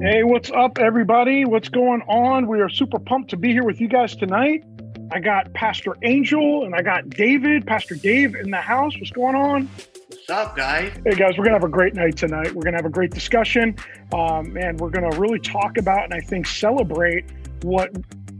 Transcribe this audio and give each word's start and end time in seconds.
Hey, 0.00 0.24
what's 0.24 0.50
up, 0.50 0.78
everybody? 0.78 1.44
What's 1.44 1.68
going 1.68 2.00
on? 2.08 2.46
We 2.46 2.60
are 2.60 2.70
super 2.70 2.98
pumped 2.98 3.28
to 3.30 3.36
be 3.36 3.52
here 3.52 3.64
with 3.64 3.82
you 3.82 3.88
guys 3.88 4.16
tonight. 4.16 4.64
I 5.12 5.20
got 5.20 5.52
Pastor 5.52 5.94
Angel 6.02 6.64
and 6.64 6.74
I 6.74 6.80
got 6.80 7.10
David, 7.10 7.66
Pastor 7.66 7.96
Dave 7.96 8.34
in 8.34 8.50
the 8.50 8.60
house. 8.60 8.94
What's 8.98 9.10
going 9.10 9.34
on? 9.34 9.68
What's 10.08 10.30
up, 10.30 10.56
guys? 10.56 10.90
Hey, 11.04 11.14
guys, 11.14 11.36
we're 11.36 11.44
going 11.44 11.48
to 11.48 11.60
have 11.60 11.64
a 11.64 11.68
great 11.68 11.94
night 11.94 12.16
tonight. 12.16 12.54
We're 12.54 12.62
going 12.62 12.72
to 12.72 12.78
have 12.78 12.86
a 12.86 12.90
great 12.90 13.10
discussion. 13.10 13.76
Um, 14.14 14.56
and 14.56 14.80
we're 14.80 14.90
going 14.90 15.10
to 15.10 15.20
really 15.20 15.40
talk 15.40 15.76
about 15.76 16.04
and 16.04 16.14
I 16.14 16.20
think 16.20 16.46
celebrate 16.46 17.26
what 17.62 17.90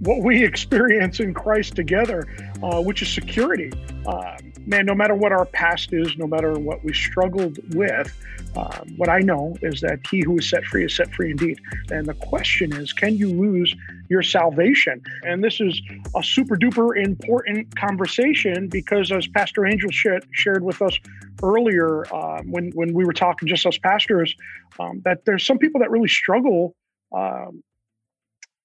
what 0.01 0.23
we 0.23 0.43
experience 0.43 1.21
in 1.21 1.35
Christ 1.35 1.77
together, 1.77 2.27
uh, 2.63 2.81
which 2.83 3.03
is 3.03 3.09
security. 3.09 3.71
Uh, 4.07 4.39
man, 4.67 4.87
no 4.87 4.95
matter 4.95 5.15
what 5.15 5.31
our 5.31 5.45
past 5.45 5.93
is, 5.93 6.17
no 6.17 6.27
matter 6.27 6.59
what 6.59 6.83
we 6.83 6.93
struggled 6.95 7.59
with, 7.75 8.13
um, 8.57 8.95
what 8.97 9.09
I 9.09 9.21
know 9.21 9.57
is 9.63 9.81
that 9.83 10.01
he 10.11 10.23
who 10.23 10.39
is 10.39 10.49
set 10.49 10.65
free 10.65 10.85
is 10.85 10.97
set 10.97 11.13
free 11.15 11.31
indeed. 11.31 11.61
And 11.91 12.07
the 12.07 12.15
question 12.15 12.73
is, 12.73 12.93
can 12.93 13.15
you 13.15 13.29
lose 13.29 13.75
your 14.09 14.23
salvation? 14.23 15.03
And 15.23 15.45
this 15.45 15.61
is 15.61 15.81
a 16.17 16.23
super 16.23 16.57
duper 16.57 16.97
important 16.97 17.77
conversation 17.77 18.69
because, 18.69 19.13
as 19.13 19.29
Pastor 19.29 19.67
Angel 19.67 19.91
sh- 19.91 20.25
shared 20.33 20.65
with 20.65 20.81
us 20.83 20.99
earlier 21.43 22.07
uh, 22.13 22.43
when, 22.45 22.71
when 22.73 22.95
we 22.95 23.05
were 23.05 23.13
talking, 23.13 23.47
just 23.49 23.67
us 23.67 23.79
pastors, 23.79 24.35
um, 24.79 25.03
that 25.05 25.25
there's 25.27 25.45
some 25.45 25.59
people 25.59 25.81
that 25.81 25.91
really 25.91 26.09
struggle 26.09 26.75
um, 27.13 27.63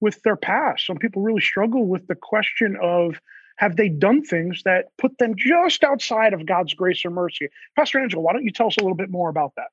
with 0.05 0.21
their 0.21 0.35
past. 0.37 0.85
Some 0.85 0.97
people 0.97 1.23
really 1.23 1.41
struggle 1.41 1.83
with 1.87 2.05
the 2.07 2.13
question 2.15 2.77
of, 2.79 3.19
have 3.57 3.75
they 3.75 3.89
done 3.89 4.21
things 4.23 4.61
that 4.63 4.95
put 4.97 5.17
them 5.17 5.33
just 5.35 5.83
outside 5.83 6.33
of 6.33 6.45
God's 6.45 6.73
grace 6.75 7.03
or 7.05 7.09
mercy? 7.09 7.47
Pastor 7.75 7.99
Angel, 7.99 8.21
why 8.21 8.33
don't 8.33 8.43
you 8.43 8.51
tell 8.51 8.67
us 8.67 8.77
a 8.77 8.81
little 8.81 9.01
bit 9.03 9.09
more 9.09 9.29
about 9.29 9.53
that? 9.55 9.69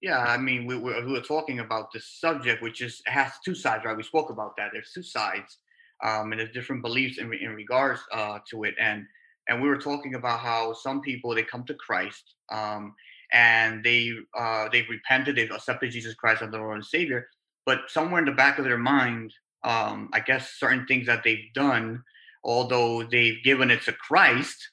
Yeah, 0.00 0.20
I 0.20 0.38
mean, 0.38 0.64
we, 0.64 0.74
we, 0.78 0.90
we 1.04 1.12
were 1.12 1.20
talking 1.20 1.58
about 1.58 1.92
this 1.92 2.06
subject, 2.06 2.62
which 2.62 2.80
is 2.80 3.02
has 3.06 3.32
two 3.44 3.54
sides, 3.54 3.84
right? 3.84 3.96
We 3.96 4.04
spoke 4.04 4.30
about 4.30 4.56
that. 4.56 4.70
There's 4.72 4.92
two 4.92 5.02
sides, 5.02 5.58
um, 6.02 6.30
and 6.30 6.38
there's 6.40 6.52
different 6.52 6.82
beliefs 6.82 7.18
in, 7.18 7.26
in 7.34 7.50
regards 7.54 8.00
uh, 8.12 8.38
to 8.50 8.64
it. 8.64 8.74
And 8.80 9.04
and 9.48 9.60
we 9.62 9.68
were 9.68 9.82
talking 9.90 10.14
about 10.14 10.38
how 10.40 10.72
some 10.72 11.00
people 11.08 11.34
they 11.34 11.42
come 11.42 11.64
to 11.64 11.74
Christ, 11.74 12.24
um, 12.58 12.94
and 13.32 13.82
they 13.82 14.12
uh, 14.42 14.68
they've 14.70 14.88
repented, 14.88 15.34
they've 15.34 15.50
accepted 15.50 15.90
Jesus 15.90 16.14
Christ 16.14 16.42
as 16.42 16.50
their 16.52 16.60
Lord 16.60 16.76
and 16.76 16.86
Savior, 16.86 17.28
but 17.66 17.80
somewhere 17.88 18.20
in 18.20 18.30
the 18.30 18.40
back 18.42 18.58
of 18.58 18.64
their 18.64 18.78
mind, 18.78 19.34
um, 19.64 20.08
I 20.12 20.20
guess 20.20 20.54
certain 20.58 20.86
things 20.86 21.06
that 21.06 21.22
they've 21.24 21.52
done 21.54 22.02
although 22.44 23.02
they've 23.02 23.42
given 23.44 23.70
it 23.70 23.82
to 23.82 23.92
Christ, 23.92 24.70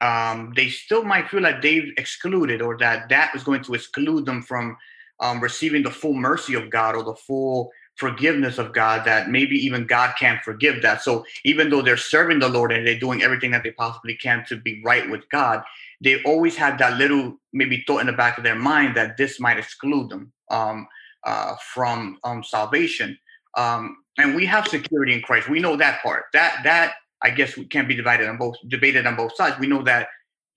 um, 0.00 0.52
they 0.56 0.68
still 0.68 1.04
might 1.04 1.28
feel 1.28 1.40
like 1.40 1.62
they've 1.62 1.92
excluded 1.96 2.60
or 2.60 2.76
that 2.78 3.08
that 3.08 3.34
is 3.34 3.44
going 3.44 3.62
to 3.62 3.74
exclude 3.74 4.26
them 4.26 4.42
from 4.42 4.76
um, 5.20 5.40
receiving 5.40 5.82
the 5.82 5.90
full 5.90 6.14
mercy 6.14 6.54
of 6.54 6.70
God 6.70 6.96
or 6.96 7.04
the 7.04 7.14
full 7.14 7.70
forgiveness 7.96 8.58
of 8.58 8.74
God 8.74 9.06
that 9.06 9.30
maybe 9.30 9.54
even 9.54 9.86
God 9.86 10.14
can't 10.18 10.42
forgive 10.42 10.82
that. 10.82 11.02
So 11.02 11.24
even 11.44 11.70
though 11.70 11.80
they're 11.80 11.96
serving 11.96 12.40
the 12.40 12.48
Lord 12.48 12.72
and 12.72 12.84
they're 12.84 12.98
doing 12.98 13.22
everything 13.22 13.52
that 13.52 13.62
they 13.62 13.70
possibly 13.70 14.16
can 14.16 14.44
to 14.48 14.56
be 14.56 14.82
right 14.84 15.08
with 15.08 15.28
God, 15.30 15.62
they 16.02 16.20
always 16.24 16.56
have 16.56 16.76
that 16.78 16.98
little 16.98 17.36
maybe 17.52 17.84
thought 17.86 18.00
in 18.00 18.08
the 18.08 18.12
back 18.12 18.36
of 18.36 18.42
their 18.42 18.56
mind 18.56 18.96
that 18.96 19.16
this 19.16 19.38
might 19.38 19.58
exclude 19.58 20.10
them 20.10 20.32
um, 20.50 20.88
uh, 21.22 21.54
from 21.72 22.18
um, 22.24 22.42
salvation. 22.42 23.16
Um, 23.56 23.98
and 24.18 24.34
we 24.34 24.46
have 24.46 24.66
security 24.68 25.12
in 25.14 25.22
Christ. 25.22 25.48
We 25.48 25.60
know 25.60 25.76
that 25.76 26.02
part. 26.02 26.24
That 26.32 26.60
that 26.64 26.94
I 27.22 27.30
guess 27.30 27.54
can 27.70 27.88
be 27.88 27.94
divided 27.94 28.28
on 28.28 28.36
both 28.36 28.56
debated 28.68 29.06
on 29.06 29.16
both 29.16 29.34
sides. 29.34 29.58
We 29.58 29.66
know 29.66 29.82
that 29.82 30.08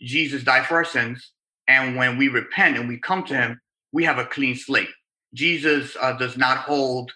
Jesus 0.02 0.44
died 0.44 0.66
for 0.66 0.76
our 0.76 0.86
sins, 0.86 1.32
and 1.68 1.96
when 1.96 2.18
we 2.18 2.28
repent 2.28 2.78
and 2.78 2.88
we 2.88 2.98
come 2.98 3.24
to 3.26 3.36
Him, 3.36 3.60
we 3.92 4.04
have 4.04 4.20
a 4.20 4.26
clean 4.26 4.56
slate. 4.56 4.90
Jesus 5.34 5.96
uh, 6.00 6.14
does 6.14 6.38
not 6.38 6.60
hold 6.60 7.12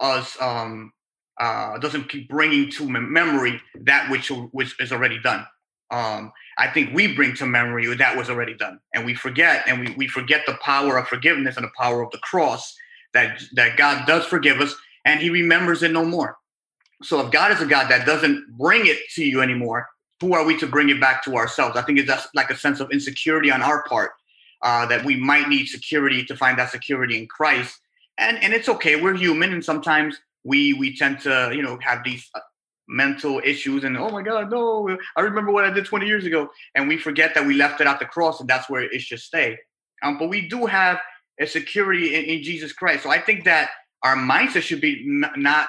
us. 0.00 0.36
Um, 0.40 0.92
uh, 1.40 1.78
doesn't 1.78 2.10
keep 2.10 2.28
bringing 2.28 2.70
to 2.70 2.88
memory 2.88 3.60
that 3.82 4.10
which 4.10 4.30
which 4.52 4.78
is 4.78 4.92
already 4.92 5.18
done. 5.20 5.46
Um, 5.90 6.32
I 6.58 6.68
think 6.68 6.94
we 6.94 7.14
bring 7.14 7.34
to 7.36 7.46
memory 7.46 7.92
that 7.94 8.16
was 8.16 8.28
already 8.28 8.54
done, 8.54 8.78
and 8.94 9.06
we 9.06 9.14
forget, 9.14 9.64
and 9.66 9.80
we, 9.80 9.94
we 9.96 10.06
forget 10.06 10.42
the 10.46 10.58
power 10.62 10.98
of 10.98 11.08
forgiveness 11.08 11.56
and 11.56 11.64
the 11.64 11.70
power 11.78 12.02
of 12.02 12.10
the 12.10 12.18
cross. 12.18 12.74
That 13.14 13.42
that 13.54 13.76
God 13.76 14.06
does 14.06 14.26
forgive 14.26 14.60
us, 14.60 14.76
and 15.04 15.20
he 15.20 15.30
remembers 15.30 15.82
it 15.82 15.92
no 15.92 16.04
more. 16.04 16.36
So 17.02 17.20
if 17.20 17.32
God 17.32 17.52
is 17.52 17.60
a 17.60 17.66
God 17.66 17.88
that 17.90 18.06
doesn't 18.06 18.58
bring 18.58 18.86
it 18.86 18.98
to 19.14 19.24
you 19.24 19.40
anymore, 19.40 19.88
who 20.20 20.34
are 20.34 20.44
we 20.44 20.58
to 20.58 20.66
bring 20.66 20.90
it 20.90 21.00
back 21.00 21.24
to 21.24 21.36
ourselves? 21.36 21.76
I 21.76 21.82
think 21.82 21.98
it's 21.98 22.08
just 22.08 22.28
like 22.34 22.50
a 22.50 22.56
sense 22.56 22.80
of 22.80 22.90
insecurity 22.90 23.50
on 23.50 23.62
our 23.62 23.82
part 23.84 24.12
uh, 24.62 24.86
that 24.86 25.04
we 25.04 25.16
might 25.16 25.48
need 25.48 25.66
security 25.66 26.24
to 26.24 26.36
find 26.36 26.58
that 26.58 26.70
security 26.70 27.18
in 27.18 27.26
Christ. 27.26 27.80
And 28.18 28.42
and 28.42 28.52
it's 28.52 28.68
okay. 28.68 29.00
We're 29.00 29.14
human, 29.14 29.52
and 29.54 29.64
sometimes 29.64 30.20
we 30.44 30.74
we 30.74 30.94
tend 30.94 31.20
to 31.20 31.52
you 31.54 31.62
know 31.62 31.78
have 31.82 32.04
these 32.04 32.28
uh, 32.34 32.40
mental 32.88 33.40
issues 33.44 33.84
and 33.84 33.96
oh 33.96 34.10
my 34.10 34.20
god 34.20 34.50
no 34.50 34.98
i 35.16 35.20
remember 35.20 35.52
what 35.52 35.64
i 35.64 35.70
did 35.70 35.84
20 35.84 36.06
years 36.06 36.24
ago 36.24 36.48
and 36.74 36.88
we 36.88 36.96
forget 36.96 37.34
that 37.34 37.46
we 37.46 37.54
left 37.54 37.80
it 37.80 37.86
at 37.86 38.00
the 38.00 38.04
cross 38.04 38.40
and 38.40 38.48
that's 38.48 38.68
where 38.68 38.82
it 38.82 39.00
should 39.00 39.20
stay 39.20 39.56
um, 40.02 40.18
but 40.18 40.28
we 40.28 40.48
do 40.48 40.66
have 40.66 40.98
a 41.38 41.46
security 41.46 42.16
in, 42.16 42.24
in 42.24 42.42
jesus 42.42 42.72
christ 42.72 43.04
so 43.04 43.10
i 43.10 43.20
think 43.20 43.44
that 43.44 43.70
our 44.02 44.16
mindset 44.16 44.62
should 44.62 44.80
be 44.80 45.02
not, 45.06 45.68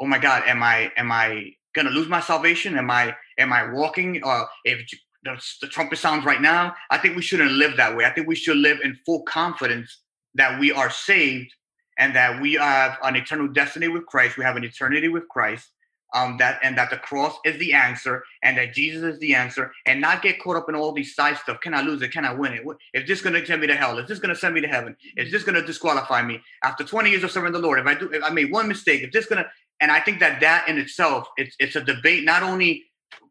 oh 0.00 0.06
my 0.06 0.18
God, 0.18 0.44
am 0.46 0.62
I 0.62 0.90
am 0.96 1.10
I 1.10 1.52
gonna 1.74 1.90
lose 1.90 2.08
my 2.08 2.20
salvation? 2.20 2.76
Am 2.76 2.90
I 2.90 3.16
am 3.38 3.52
I 3.52 3.72
walking? 3.72 4.20
Uh, 4.24 4.44
if 4.64 4.80
the, 5.24 5.40
the 5.60 5.68
trumpet 5.68 5.98
sounds 5.98 6.24
right 6.24 6.40
now, 6.40 6.74
I 6.90 6.98
think 6.98 7.16
we 7.16 7.22
shouldn't 7.22 7.52
live 7.52 7.76
that 7.76 7.96
way. 7.96 8.04
I 8.04 8.10
think 8.10 8.26
we 8.26 8.34
should 8.34 8.56
live 8.56 8.78
in 8.82 8.98
full 9.06 9.22
confidence 9.22 10.02
that 10.34 10.58
we 10.58 10.72
are 10.72 10.90
saved 10.90 11.52
and 11.98 12.14
that 12.16 12.40
we 12.40 12.54
have 12.54 12.96
an 13.02 13.16
eternal 13.16 13.48
destiny 13.48 13.88
with 13.88 14.06
Christ. 14.06 14.36
We 14.36 14.44
have 14.44 14.56
an 14.56 14.64
eternity 14.64 15.08
with 15.08 15.28
Christ, 15.28 15.68
um, 16.14 16.36
that 16.38 16.58
and 16.62 16.76
that 16.76 16.90
the 16.90 16.96
cross 16.96 17.36
is 17.44 17.58
the 17.58 17.72
answer 17.72 18.24
and 18.42 18.56
that 18.58 18.74
Jesus 18.74 19.14
is 19.14 19.20
the 19.20 19.34
answer 19.34 19.72
and 19.86 20.00
not 20.00 20.22
get 20.22 20.40
caught 20.40 20.56
up 20.56 20.68
in 20.68 20.74
all 20.74 20.92
these 20.92 21.14
side 21.14 21.36
stuff. 21.38 21.60
Can 21.60 21.74
I 21.74 21.82
lose 21.82 22.02
it? 22.02 22.12
Can 22.12 22.24
I 22.24 22.32
win 22.32 22.52
it? 22.52 22.62
Is 22.94 23.08
this 23.08 23.20
going 23.20 23.34
to 23.34 23.44
send 23.46 23.60
me 23.60 23.66
to 23.66 23.76
hell? 23.76 23.98
Is 23.98 24.08
this 24.08 24.18
going 24.18 24.34
to 24.34 24.38
send 24.38 24.54
me 24.54 24.60
to 24.60 24.68
heaven? 24.68 24.96
Is 25.16 25.32
this 25.32 25.42
going 25.42 25.54
to 25.54 25.66
disqualify 25.66 26.22
me 26.22 26.40
after 26.62 26.84
20 26.84 27.10
years 27.10 27.24
of 27.24 27.30
serving 27.30 27.52
the 27.52 27.58
Lord? 27.58 27.78
If 27.78 27.86
I 27.86 27.94
do, 27.94 28.10
if 28.12 28.22
I 28.22 28.30
made 28.30 28.52
one 28.52 28.68
mistake, 28.68 29.02
if 29.02 29.12
this 29.12 29.26
going 29.26 29.42
to, 29.42 29.50
and 29.80 29.90
I 29.90 30.00
think 30.00 30.20
that 30.20 30.40
that 30.40 30.68
in 30.68 30.78
itself, 30.78 31.28
it's, 31.36 31.56
it's 31.58 31.76
a 31.76 31.82
debate, 31.82 32.24
not 32.24 32.42
only 32.42 32.84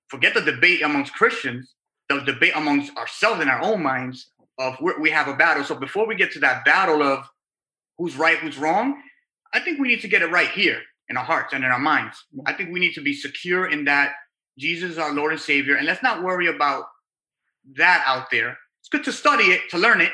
forget 0.08 0.34
the 0.34 0.42
debate 0.42 0.82
amongst 0.82 1.14
Christians, 1.14 1.74
the 2.10 2.20
debate 2.20 2.54
amongst 2.56 2.96
ourselves 2.98 3.42
in 3.42 3.48
our 3.48 3.62
own 3.62 3.82
minds 3.82 4.32
of 4.60 4.76
we 5.00 5.10
have 5.10 5.28
a 5.28 5.36
battle. 5.36 5.64
So 5.64 5.76
before 5.76 6.06
we 6.06 6.16
get 6.16 6.32
to 6.34 6.40
that 6.40 6.66
battle 6.66 7.02
of 7.02 7.26
who's 7.98 8.16
right, 8.18 8.38
who's 8.38 8.58
wrong, 8.58 9.02
I 9.54 9.60
think 9.60 9.80
we 9.80 9.88
need 9.88 10.02
to 10.02 10.08
get 10.08 10.22
it 10.22 10.32
right 10.32 10.50
here 10.50 10.82
in 11.12 11.18
our 11.18 11.26
hearts 11.26 11.54
and 11.54 11.64
in 11.64 11.70
our 11.70 11.80
minds. 11.80 12.26
I 12.46 12.54
think 12.54 12.72
we 12.72 12.80
need 12.80 12.94
to 12.94 13.02
be 13.02 13.14
secure 13.14 13.70
in 13.70 13.84
that 13.86 14.14
Jesus 14.58 14.92
is 14.92 14.98
our 14.98 15.14
Lord 15.14 15.34
and 15.34 15.42
Savior. 15.42 15.76
And 15.76 15.86
let's 15.86 16.02
not 16.02 16.24
worry 16.24 16.48
about 16.48 16.86
that 17.76 18.02
out 18.08 18.32
there. 18.32 18.58
It's 18.80 18.88
good 18.90 19.04
to 19.04 19.12
study 19.12 19.44
it, 19.44 19.70
to 19.72 19.78
learn 19.78 20.00
it, 20.00 20.14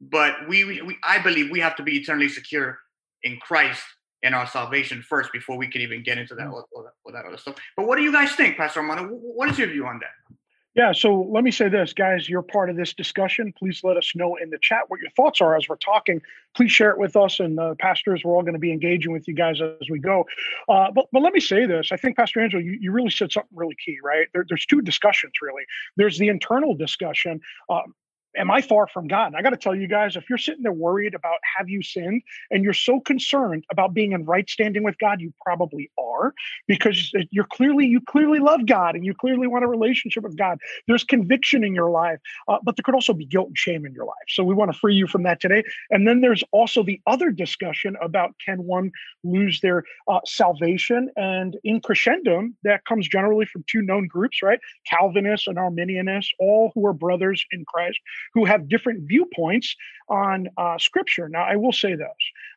but 0.00 0.34
we, 0.46 0.64
we 0.64 0.96
I 1.02 1.18
believe 1.18 1.50
we 1.50 1.60
have 1.60 1.74
to 1.76 1.82
be 1.82 1.96
eternally 1.96 2.28
secure 2.28 2.78
in 3.22 3.38
Christ 3.38 3.82
and 4.22 4.34
our 4.34 4.46
salvation 4.46 5.02
first 5.02 5.32
before 5.32 5.56
we 5.56 5.66
can 5.66 5.80
even 5.80 6.02
get 6.02 6.18
into 6.18 6.34
that, 6.34 6.46
all, 6.46 6.68
all 6.74 6.82
that, 6.82 6.92
all 7.04 7.12
that 7.12 7.24
other 7.24 7.38
stuff. 7.38 7.56
But 7.76 7.86
what 7.86 7.96
do 7.96 8.02
you 8.02 8.12
guys 8.12 8.32
think, 8.32 8.58
Pastor 8.58 8.80
Armando? 8.80 9.04
What 9.08 9.48
is 9.48 9.58
your 9.58 9.68
view 9.68 9.86
on 9.86 9.98
that? 10.00 10.27
Yeah, 10.74 10.92
so 10.92 11.22
let 11.28 11.42
me 11.42 11.50
say 11.50 11.68
this, 11.68 11.92
guys. 11.92 12.28
You're 12.28 12.42
part 12.42 12.70
of 12.70 12.76
this 12.76 12.94
discussion. 12.94 13.52
Please 13.58 13.80
let 13.82 13.96
us 13.96 14.12
know 14.14 14.36
in 14.36 14.50
the 14.50 14.58
chat 14.60 14.82
what 14.88 15.00
your 15.00 15.10
thoughts 15.10 15.40
are 15.40 15.56
as 15.56 15.68
we're 15.68 15.76
talking. 15.76 16.20
Please 16.54 16.70
share 16.70 16.90
it 16.90 16.98
with 16.98 17.16
us, 17.16 17.40
and 17.40 17.58
the 17.58 17.74
pastors, 17.80 18.22
we're 18.24 18.34
all 18.36 18.42
going 18.42 18.52
to 18.54 18.60
be 18.60 18.70
engaging 18.70 19.12
with 19.12 19.26
you 19.26 19.34
guys 19.34 19.60
as 19.60 19.90
we 19.90 19.98
go. 19.98 20.24
Uh, 20.68 20.90
but 20.94 21.06
but 21.10 21.22
let 21.22 21.32
me 21.32 21.40
say 21.40 21.66
this. 21.66 21.90
I 21.90 21.96
think 21.96 22.16
Pastor 22.16 22.40
Angel, 22.40 22.60
you, 22.60 22.78
you 22.80 22.92
really 22.92 23.10
said 23.10 23.32
something 23.32 23.56
really 23.56 23.76
key, 23.84 23.98
right? 24.04 24.28
There, 24.32 24.44
there's 24.48 24.66
two 24.66 24.80
discussions 24.80 25.32
really. 25.42 25.64
There's 25.96 26.18
the 26.18 26.28
internal 26.28 26.76
discussion. 26.76 27.40
Um, 27.68 27.94
am 28.36 28.50
I 28.50 28.60
far 28.60 28.86
from 28.86 29.08
God? 29.08 29.28
And 29.28 29.36
I 29.36 29.42
got 29.42 29.50
to 29.50 29.56
tell 29.56 29.74
you 29.74 29.88
guys, 29.88 30.16
if 30.16 30.28
you're 30.28 30.38
sitting 30.38 30.62
there 30.62 30.72
worried 30.72 31.14
about 31.14 31.38
have 31.56 31.68
you 31.68 31.82
sinned 31.82 32.22
and 32.50 32.62
you're 32.62 32.72
so 32.72 33.00
concerned 33.00 33.64
about 33.70 33.94
being 33.94 34.12
in 34.12 34.24
right 34.24 34.48
standing 34.48 34.82
with 34.82 34.98
God, 34.98 35.20
you 35.20 35.32
probably 35.44 35.90
are 35.98 36.34
because 36.66 37.12
you're 37.30 37.44
clearly, 37.44 37.86
you 37.86 38.00
clearly 38.00 38.38
love 38.38 38.66
God 38.66 38.94
and 38.94 39.04
you 39.04 39.14
clearly 39.14 39.46
want 39.46 39.64
a 39.64 39.68
relationship 39.68 40.22
with 40.22 40.36
God. 40.36 40.58
There's 40.86 41.04
conviction 41.04 41.64
in 41.64 41.74
your 41.74 41.90
life, 41.90 42.18
uh, 42.48 42.58
but 42.62 42.76
there 42.76 42.82
could 42.82 42.94
also 42.94 43.12
be 43.12 43.24
guilt 43.24 43.48
and 43.48 43.58
shame 43.58 43.86
in 43.86 43.92
your 43.92 44.04
life. 44.04 44.14
So 44.28 44.44
we 44.44 44.54
want 44.54 44.72
to 44.72 44.78
free 44.78 44.94
you 44.94 45.06
from 45.06 45.22
that 45.24 45.40
today. 45.40 45.64
And 45.90 46.06
then 46.06 46.20
there's 46.20 46.44
also 46.52 46.82
the 46.82 47.00
other 47.06 47.30
discussion 47.30 47.96
about 48.02 48.34
can 48.44 48.64
one 48.64 48.92
lose 49.24 49.60
their 49.60 49.84
uh, 50.06 50.20
salvation? 50.26 51.10
And 51.16 51.56
in 51.64 51.80
crescendum, 51.80 52.56
that 52.62 52.84
comes 52.84 53.08
generally 53.08 53.46
from 53.46 53.64
two 53.66 53.82
known 53.82 54.06
groups, 54.06 54.42
right? 54.42 54.60
Calvinists 54.86 55.46
and 55.46 55.56
Arminianists, 55.56 56.30
all 56.38 56.72
who 56.74 56.86
are 56.86 56.92
brothers 56.92 57.44
in 57.52 57.64
Christ 57.64 57.98
who 58.34 58.44
have 58.44 58.68
different 58.68 59.08
viewpoints 59.08 59.74
on 60.08 60.48
uh, 60.56 60.78
scripture. 60.78 61.28
Now, 61.28 61.44
I 61.44 61.56
will 61.56 61.72
say 61.72 61.94
this 61.94 62.08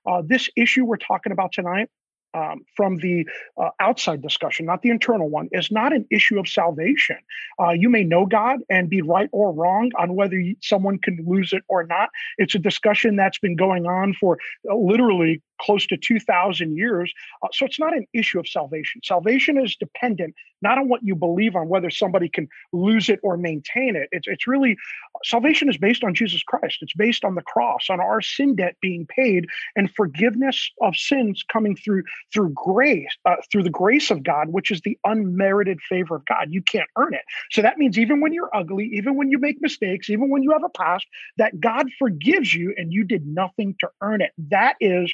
uh, 0.05 0.21
this 0.25 0.49
issue 0.55 0.85
we're 0.85 0.97
talking 0.97 1.31
about 1.31 1.51
tonight 1.51 1.89
um, 2.33 2.65
from 2.75 2.97
the 2.97 3.27
uh, 3.57 3.69
outside 3.79 4.21
discussion, 4.21 4.65
not 4.65 4.81
the 4.81 4.89
internal 4.89 5.29
one, 5.29 5.49
is 5.51 5.71
not 5.71 5.93
an 5.93 6.05
issue 6.11 6.39
of 6.39 6.47
salvation. 6.47 7.17
Uh, 7.59 7.71
you 7.71 7.89
may 7.89 8.03
know 8.03 8.25
God 8.25 8.59
and 8.69 8.89
be 8.89 9.01
right 9.01 9.29
or 9.31 9.51
wrong 9.51 9.91
on 9.97 10.15
whether 10.15 10.41
someone 10.61 10.97
can 10.97 11.23
lose 11.27 11.53
it 11.53 11.63
or 11.67 11.85
not. 11.85 12.09
It's 12.37 12.55
a 12.55 12.59
discussion 12.59 13.15
that's 13.15 13.39
been 13.39 13.55
going 13.55 13.85
on 13.85 14.13
for 14.13 14.37
uh, 14.69 14.75
literally 14.75 15.41
close 15.61 15.85
to 15.87 15.97
2,000 15.97 16.75
years. 16.75 17.13
Uh, 17.43 17.47
so 17.51 17.65
it's 17.65 17.79
not 17.79 17.95
an 17.95 18.05
issue 18.13 18.39
of 18.39 18.47
salvation. 18.47 19.01
Salvation 19.03 19.57
is 19.57 19.75
dependent 19.75 20.35
not 20.61 20.77
on 20.77 20.87
what 20.87 21.01
you 21.03 21.15
believe 21.15 21.55
on 21.55 21.67
whether 21.67 21.89
somebody 21.89 22.29
can 22.29 22.47
lose 22.71 23.09
it 23.09 23.19
or 23.23 23.37
maintain 23.37 23.95
it. 23.95 24.07
It's, 24.11 24.27
it's 24.27 24.47
really, 24.47 24.77
salvation 25.23 25.69
is 25.69 25.77
based 25.77 26.03
on 26.03 26.13
Jesus 26.13 26.43
Christ. 26.43 26.77
It's 26.81 26.93
based 26.93 27.25
on 27.25 27.35
the 27.35 27.41
cross, 27.41 27.89
on 27.89 27.99
our 27.99 28.21
sin 28.21 28.55
debt 28.55 28.75
being 28.81 29.07
paid 29.07 29.47
and 29.75 29.91
forgiveness 29.95 30.71
of 30.81 30.95
sins 30.95 31.43
coming 31.51 31.75
through 31.75 32.03
through 32.33 32.51
grace, 32.53 33.07
uh, 33.25 33.35
through 33.51 33.63
the 33.63 33.69
grace 33.69 34.11
of 34.11 34.23
God, 34.23 34.49
which 34.49 34.71
is 34.71 34.81
the 34.81 34.97
unmerited 35.03 35.79
favor 35.81 36.15
of 36.15 36.25
God. 36.25 36.47
You 36.49 36.61
can't 36.61 36.89
earn 36.97 37.13
it. 37.13 37.21
So 37.51 37.61
that 37.61 37.77
means 37.77 37.97
even 37.97 38.21
when 38.21 38.33
you're 38.33 38.55
ugly, 38.55 38.89
even 38.93 39.15
when 39.15 39.29
you 39.29 39.39
make 39.39 39.61
mistakes, 39.61 40.09
even 40.09 40.29
when 40.29 40.43
you 40.43 40.51
have 40.51 40.63
a 40.63 40.69
past, 40.69 41.05
that 41.37 41.59
God 41.59 41.87
forgives 41.97 42.53
you 42.53 42.73
and 42.77 42.93
you 42.93 43.03
did 43.03 43.25
nothing 43.25 43.75
to 43.79 43.89
earn 44.01 44.21
it. 44.21 44.31
That 44.49 44.75
is 44.79 45.13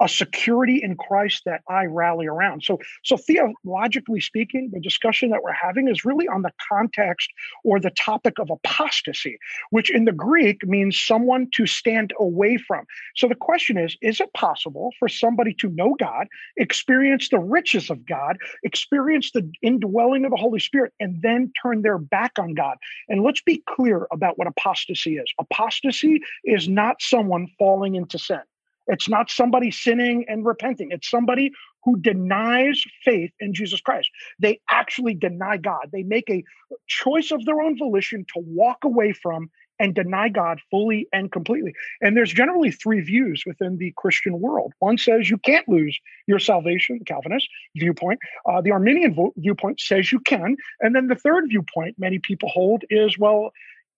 a 0.00 0.08
security 0.08 0.80
in 0.82 0.96
Christ 0.96 1.42
that 1.46 1.62
I 1.68 1.84
rally 1.84 2.26
around. 2.26 2.62
So, 2.64 2.78
so 3.04 3.16
theologically 3.16 4.20
speaking, 4.20 4.70
the 4.72 4.80
discussion 4.80 5.30
that 5.30 5.42
we're 5.42 5.52
having 5.52 5.88
is 5.88 6.04
really 6.04 6.26
on 6.26 6.42
the 6.42 6.52
context 6.68 7.30
or 7.62 7.78
the 7.78 7.90
topic 7.90 8.38
of 8.38 8.50
apostasy, 8.50 9.38
which 9.70 9.90
in 9.90 10.04
the 10.04 10.12
Greek 10.12 10.66
means 10.66 11.00
someone 11.00 11.48
to 11.54 11.66
stand 11.66 12.12
away 12.18 12.56
from. 12.56 12.84
So 13.16 13.28
the 13.28 13.34
question 13.34 13.78
is, 13.78 13.96
is 14.02 14.20
it 14.20 14.32
possible 14.34 14.92
for 14.98 15.08
somebody 15.08 15.54
to 15.54 15.68
know 15.70 15.94
God, 15.98 16.26
experience 16.56 17.28
the 17.28 17.38
riches 17.38 17.88
of 17.90 18.04
God, 18.04 18.36
experience 18.62 19.30
the 19.32 19.50
indwelling 19.62 20.24
of 20.24 20.32
the 20.32 20.36
Holy 20.36 20.60
Spirit, 20.60 20.92
and 20.98 21.22
then 21.22 21.52
turn 21.62 21.82
their 21.82 21.98
back 21.98 22.32
on 22.38 22.54
God? 22.54 22.76
And 23.08 23.22
let's 23.22 23.42
be 23.42 23.62
clear 23.68 24.06
about 24.12 24.38
what 24.38 24.48
apostasy 24.48 25.18
is. 25.18 25.32
Apostasy 25.38 26.20
is 26.44 26.68
not 26.68 26.96
someone 27.00 27.48
falling 27.58 27.94
into 27.94 28.18
sin. 28.18 28.40
It's 28.86 29.08
not 29.08 29.30
somebody 29.30 29.70
sinning 29.70 30.24
and 30.28 30.44
repenting. 30.44 30.90
It's 30.90 31.08
somebody 31.10 31.52
who 31.84 31.98
denies 31.98 32.82
faith 33.04 33.30
in 33.40 33.54
Jesus 33.54 33.80
Christ. 33.80 34.08
They 34.38 34.60
actually 34.70 35.14
deny 35.14 35.56
God. 35.58 35.90
They 35.92 36.02
make 36.02 36.30
a 36.30 36.44
choice 36.86 37.30
of 37.30 37.44
their 37.44 37.60
own 37.60 37.78
volition 37.78 38.24
to 38.34 38.42
walk 38.44 38.78
away 38.84 39.12
from 39.12 39.50
and 39.80 39.94
deny 39.94 40.28
God 40.28 40.60
fully 40.70 41.08
and 41.12 41.32
completely. 41.32 41.72
And 42.00 42.16
there's 42.16 42.32
generally 42.32 42.70
three 42.70 43.00
views 43.00 43.42
within 43.46 43.78
the 43.78 43.92
Christian 43.96 44.40
world. 44.40 44.72
One 44.78 44.98
says 44.98 45.28
you 45.28 45.38
can't 45.38 45.68
lose 45.68 45.98
your 46.26 46.38
salvation, 46.38 46.98
the 47.00 47.04
Calvinist 47.04 47.48
viewpoint. 47.76 48.20
Uh, 48.48 48.60
the 48.60 48.70
Arminian 48.70 49.14
vo- 49.14 49.32
viewpoint 49.36 49.80
says 49.80 50.12
you 50.12 50.20
can. 50.20 50.56
And 50.80 50.94
then 50.94 51.08
the 51.08 51.16
third 51.16 51.46
viewpoint 51.48 51.96
many 51.98 52.18
people 52.18 52.48
hold 52.50 52.84
is 52.88 53.18
well, 53.18 53.50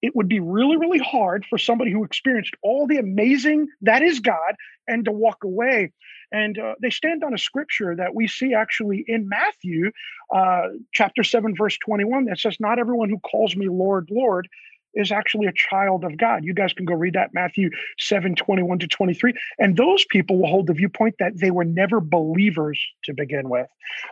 it 0.03 0.15
would 0.15 0.29
be 0.29 0.41
really, 0.41 0.77
really 0.77 0.99
hard 0.99 1.45
for 1.49 1.59
somebody 1.59 1.91
who 1.91 2.05
experienced 2.05 2.55
all 2.63 2.87
the 2.87 2.99
amazing 2.99 3.69
that 3.83 4.03
is 4.03 4.21
God 4.21 4.55
and 4.87 5.05
to 5.05 5.13
walk 5.13 5.45
away. 5.45 5.93
And 6.33 6.59
uh, 6.59 6.75
they 6.81 6.91
stand 6.91 7.25
on 7.25 7.35
a 7.35 7.39
scripture 7.39 7.95
that 7.97 8.15
we 8.15 8.29
see 8.29 8.55
actually 8.55 9.05
in 9.07 9.29
Matthew 9.29 9.93
uh, 10.35 10.69
chapter 10.93 11.23
7, 11.23 11.55
verse 11.57 11.79
21, 11.79 12.27
that 12.27 12.39
says, 12.39 12.59
Not 12.61 12.79
everyone 12.79 13.09
who 13.09 13.19
calls 13.21 13.57
me 13.57 13.69
Lord, 13.69 14.09
Lord 14.11 14.49
is 14.95 15.13
actually 15.13 15.47
a 15.47 15.53
child 15.53 16.05
of 16.05 16.17
God. 16.17 16.45
You 16.45 16.55
guys 16.55 16.73
can 16.73 16.87
go 16.87 16.95
read 16.95 17.15
that, 17.15 17.35
Matthew 17.35 17.71
7, 17.99 18.35
21 18.35 18.79
to 18.81 18.89
23. 18.89 19.35
And 19.59 19.77
those 19.77 20.05
people 20.07 20.39
will 20.39 20.49
hold 20.49 20.67
the 20.67 20.73
viewpoint 20.73 21.17
that 21.19 21.39
they 21.39 21.51
were 21.51 21.65
never 21.65 22.01
believers 22.01 22.81
to 23.05 23.13
begin 23.13 23.49
with. 23.49 23.69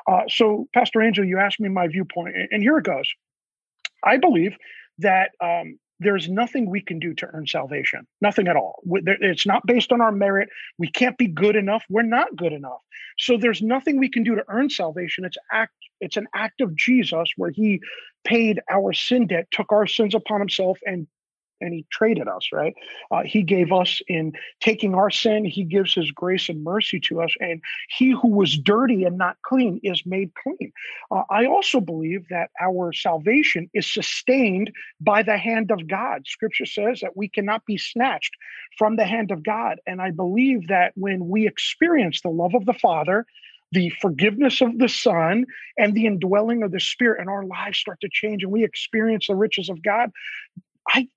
Uh, 0.07 0.23
so, 0.29 0.69
Pastor 0.75 1.03
Angel, 1.03 1.25
you 1.25 1.39
asked 1.39 1.59
me 1.59 1.69
my 1.69 1.89
viewpoint, 1.89 2.37
and 2.51 2.63
here 2.63 2.79
it 2.79 2.85
goes. 2.85 3.11
I 4.05 4.19
believe 4.19 4.57
that 4.99 5.31
um, 5.41 5.79
there's 6.01 6.29
nothing 6.29 6.69
we 6.69 6.81
can 6.81 6.99
do 6.99 7.15
to 7.15 7.27
earn 7.33 7.47
salvation. 7.47 8.07
Nothing 8.21 8.49
at 8.49 8.57
all. 8.57 8.83
It's 8.87 9.47
not 9.47 9.67
based 9.67 9.93
on 9.93 10.01
our 10.01 10.13
merit. 10.13 10.49
We 10.79 10.91
can't 10.91 11.17
be 11.17 11.27
good 11.27 11.57
enough. 11.57 11.85
We're 11.89 12.03
not 12.03 12.35
good 12.37 12.53
enough. 12.53 12.81
So 13.19 13.37
there's 13.37 13.63
nothing 13.63 13.99
we 13.99 14.11
can 14.11 14.23
do 14.23 14.35
to 14.35 14.45
earn 14.49 14.71
salvation. 14.71 15.25
It's 15.25 15.37
act. 15.53 15.73
It's 16.01 16.17
an 16.17 16.27
act 16.35 16.61
of 16.61 16.75
Jesus 16.77 17.31
where 17.37 17.51
He 17.51 17.81
paid 18.25 18.61
our 18.71 18.93
sin 18.93 19.27
debt, 19.27 19.47
took 19.51 19.73
our 19.73 19.87
sins 19.87 20.15
upon 20.15 20.41
Himself, 20.41 20.79
and 20.85 21.07
and 21.65 21.75
he 21.75 21.87
traded 21.91 22.29
us, 22.29 22.49
right? 22.53 22.75
Uh, 23.11 23.23
he 23.23 23.43
gave 23.43 23.73
us 23.73 24.01
in 24.09 24.33
taking 24.61 24.95
our 24.95 25.11
sin, 25.11 25.45
he 25.45 25.65
gives 25.65 25.95
his 25.95 26.11
grace 26.11 26.49
and 26.49 26.63
mercy 26.63 27.01
to 27.01 27.23
us. 27.23 27.35
And 27.41 27.61
he 27.89 28.11
who 28.11 28.29
was 28.29 28.57
dirty 28.57 29.05
and 29.05 29.19
not 29.19 29.37
clean 29.43 29.81
is 29.83 30.05
made 30.07 30.33
clean. 30.35 30.73
Uh, 31.11 31.23
I 31.31 31.47
also 31.47 31.81
believe 31.81 32.29
that 32.29 32.51
our 32.61 32.93
salvation 32.93 33.71
is 33.75 33.91
sustained 33.91 34.71
by 35.01 35.23
the 35.23 35.39
hand 35.39 35.71
of 35.71 35.89
God. 35.89 36.27
Scripture 36.27 36.67
says 36.67 37.01
that 37.01 37.17
we 37.17 37.29
cannot 37.29 37.65
be 37.67 37.79
snatched 37.79 38.35
from 38.79 38.97
the 38.97 39.07
hand 39.07 39.31
of 39.31 39.43
God. 39.43 39.79
And 39.87 40.01
I 40.01 40.11
believe 40.11 40.69
that 40.69 40.93
when 40.95 41.29
we 41.29 41.47
experience 41.47 42.21
the 42.21 42.29
love 42.31 42.55
of 42.55 42.67
the 42.67 42.75
Father, 42.75 43.27
the 43.75 43.91
forgiveness 44.01 44.61
of 44.61 44.79
the 44.79 44.89
Son 44.89 45.45
and 45.77 45.95
the 45.95 46.07
indwelling 46.07 46.63
of 46.63 46.71
the 46.71 46.81
Spirit, 46.81 47.21
and 47.21 47.29
our 47.29 47.45
lives 47.45 47.79
start 47.79 48.01
to 48.01 48.09
change 48.11 48.43
and 48.43 48.53
we 48.53 48.65
experience 48.65 49.27
the 49.27 49.35
riches 49.35 49.69
of 49.69 49.83
God. 49.83 50.11
I, 50.89 51.09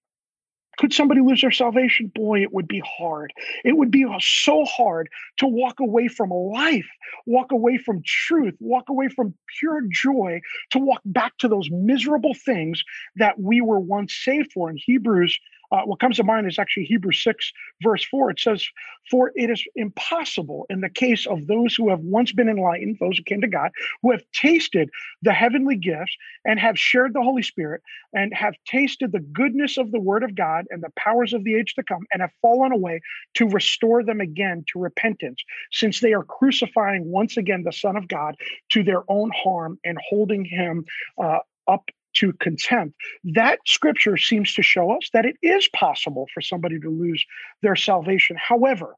could 0.78 0.94
somebody 0.94 1.22
lose 1.22 1.42
their 1.42 1.52
salvation? 1.52 2.12
Boy, 2.14 2.42
it 2.42 2.54
would 2.54 2.68
be 2.68 2.82
hard. 2.86 3.34
It 3.66 3.76
would 3.76 3.92
be 3.92 4.06
so 4.20 4.64
hard 4.66 5.10
to 5.38 5.48
walk 5.48 5.80
away 5.80 6.08
from 6.08 6.30
life, 6.30 6.88
walk 7.26 7.52
away 7.52 7.78
from 7.78 8.02
truth, 8.06 8.56
walk 8.60 8.90
away 8.90 9.10
from 9.10 9.34
pure 9.60 9.82
joy, 9.92 10.42
to 10.72 10.80
walk 10.80 11.02
back 11.06 11.38
to 11.40 11.48
those 11.48 11.70
miserable 11.72 12.34
things 12.34 12.84
that 13.16 13.40
we 13.40 13.62
were 13.62 13.80
once 13.80 14.16
saved 14.16 14.52
for. 14.54 14.70
In 14.70 14.78
Hebrews 14.78 15.40
uh, 15.72 15.82
what 15.82 16.00
comes 16.00 16.18
to 16.18 16.24
mind 16.24 16.48
is 16.48 16.60
actually 16.60 16.86
Hebrews 16.86 17.22
6, 17.24 17.52
verse 17.84 18.04
4. 18.06 18.32
It 18.32 18.40
says, 18.40 18.66
For 19.12 19.32
it 19.36 19.50
is 19.50 19.64
impossible 19.76 20.66
in 20.70 20.82
the 20.82 20.90
case 20.90 21.26
of 21.26 21.48
those 21.48 21.76
who 21.76 21.90
have 21.90 22.00
once 22.00 22.32
been 22.32 22.50
enlightened, 22.50 22.98
those 23.00 23.18
who 23.18 23.24
came 23.24 23.42
to 23.42 23.48
God, 23.48 23.72
who 24.02 24.12
have 24.12 24.24
tasted 24.34 24.90
the 25.22 25.34
heavenly 25.34 25.76
gifts 25.76 26.16
and 26.46 26.60
have 26.60 26.80
shared 26.80 27.14
the 27.14 27.22
Holy 27.22 27.44
Spirit 27.44 27.82
and 28.14 28.34
have 28.34 28.54
tasted 28.66 29.12
the 29.12 29.20
goodness 29.20 29.78
of 29.78 29.92
the 29.92 30.00
word 30.00 30.24
of 30.24 30.36
God 30.36 30.66
and 30.70 30.82
the 30.82 30.92
powers 30.96 31.34
of 31.34 31.44
the 31.44 31.56
age 31.56 31.74
to 31.76 31.84
come 31.84 32.06
and 32.14 32.22
have 32.22 32.32
fallen 32.42 32.72
away 32.72 33.02
to 33.36 33.48
restore 33.50 34.04
them 34.04 34.22
again 34.22 34.64
to 34.72 34.80
repentance, 34.80 35.44
since 35.72 36.00
they 36.00 36.14
are 36.14 36.24
crucifying 36.24 37.12
once 37.12 37.38
again 37.38 37.64
the 37.64 37.74
Son 37.74 37.98
of 37.98 38.08
God 38.08 38.36
to 38.70 38.84
their 38.84 39.04
own 39.10 39.32
harm 39.36 39.80
and 39.84 39.98
holding 40.10 40.46
him 40.46 40.86
uh, 41.22 41.40
up 41.68 41.90
to 42.20 42.34
contempt. 42.34 42.96
That 43.24 43.60
scripture 43.66 44.18
seems 44.18 44.54
to 44.56 44.62
show 44.64 44.92
us 44.92 45.10
that 45.14 45.26
it 45.26 45.38
is 45.42 45.68
possible 45.70 46.28
for 46.34 46.42
somebody 46.42 46.80
to 46.80 46.90
lose 46.90 47.26
their 47.62 47.76
salvation. 47.76 48.38
However, 48.38 48.96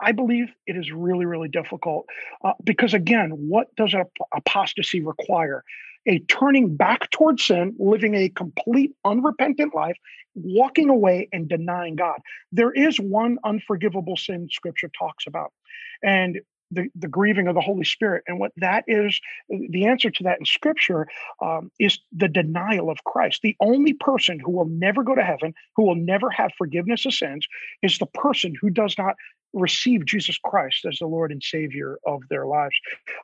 I 0.00 0.12
believe 0.12 0.48
it 0.66 0.76
is 0.76 0.92
really, 0.92 1.24
really 1.24 1.48
difficult 1.48 2.06
uh, 2.44 2.52
because, 2.62 2.94
again, 2.94 3.30
what 3.30 3.74
does 3.76 3.94
ap- 3.94 4.10
apostasy 4.34 5.00
require? 5.02 5.64
A 6.08 6.20
turning 6.20 6.76
back 6.76 7.10
towards 7.10 7.46
sin, 7.46 7.74
living 7.78 8.14
a 8.14 8.28
complete 8.28 8.92
unrepentant 9.04 9.74
life, 9.74 9.96
walking 10.34 10.88
away 10.88 11.28
and 11.32 11.48
denying 11.48 11.96
God. 11.96 12.20
There 12.52 12.70
is 12.70 13.00
one 13.00 13.38
unforgivable 13.42 14.16
sin 14.16 14.48
Scripture 14.52 14.90
talks 14.96 15.26
about, 15.26 15.52
and 16.04 16.40
the, 16.70 16.88
the 16.94 17.08
grieving 17.08 17.48
of 17.48 17.54
the 17.54 17.60
Holy 17.60 17.84
Spirit. 17.84 18.24
And 18.26 18.38
what 18.38 18.52
that 18.56 18.84
is, 18.86 19.20
the 19.48 19.86
answer 19.86 20.10
to 20.10 20.22
that 20.24 20.38
in 20.38 20.44
Scripture 20.44 21.06
um, 21.42 21.70
is 21.78 21.98
the 22.12 22.28
denial 22.28 22.90
of 22.90 23.04
Christ. 23.04 23.40
The 23.42 23.56
only 23.60 23.92
person 23.94 24.40
who 24.40 24.50
will 24.50 24.66
never 24.66 25.02
go 25.02 25.14
to 25.14 25.22
heaven, 25.22 25.54
who 25.76 25.84
will 25.84 25.94
never 25.94 26.30
have 26.30 26.52
forgiveness 26.58 27.06
of 27.06 27.14
sins, 27.14 27.46
is 27.82 27.98
the 27.98 28.06
person 28.06 28.54
who 28.60 28.70
does 28.70 28.96
not 28.98 29.14
receive 29.52 30.04
Jesus 30.04 30.38
Christ 30.38 30.84
as 30.84 30.98
the 30.98 31.06
Lord 31.06 31.32
and 31.32 31.42
Savior 31.42 31.98
of 32.06 32.22
their 32.28 32.46
lives. 32.46 32.74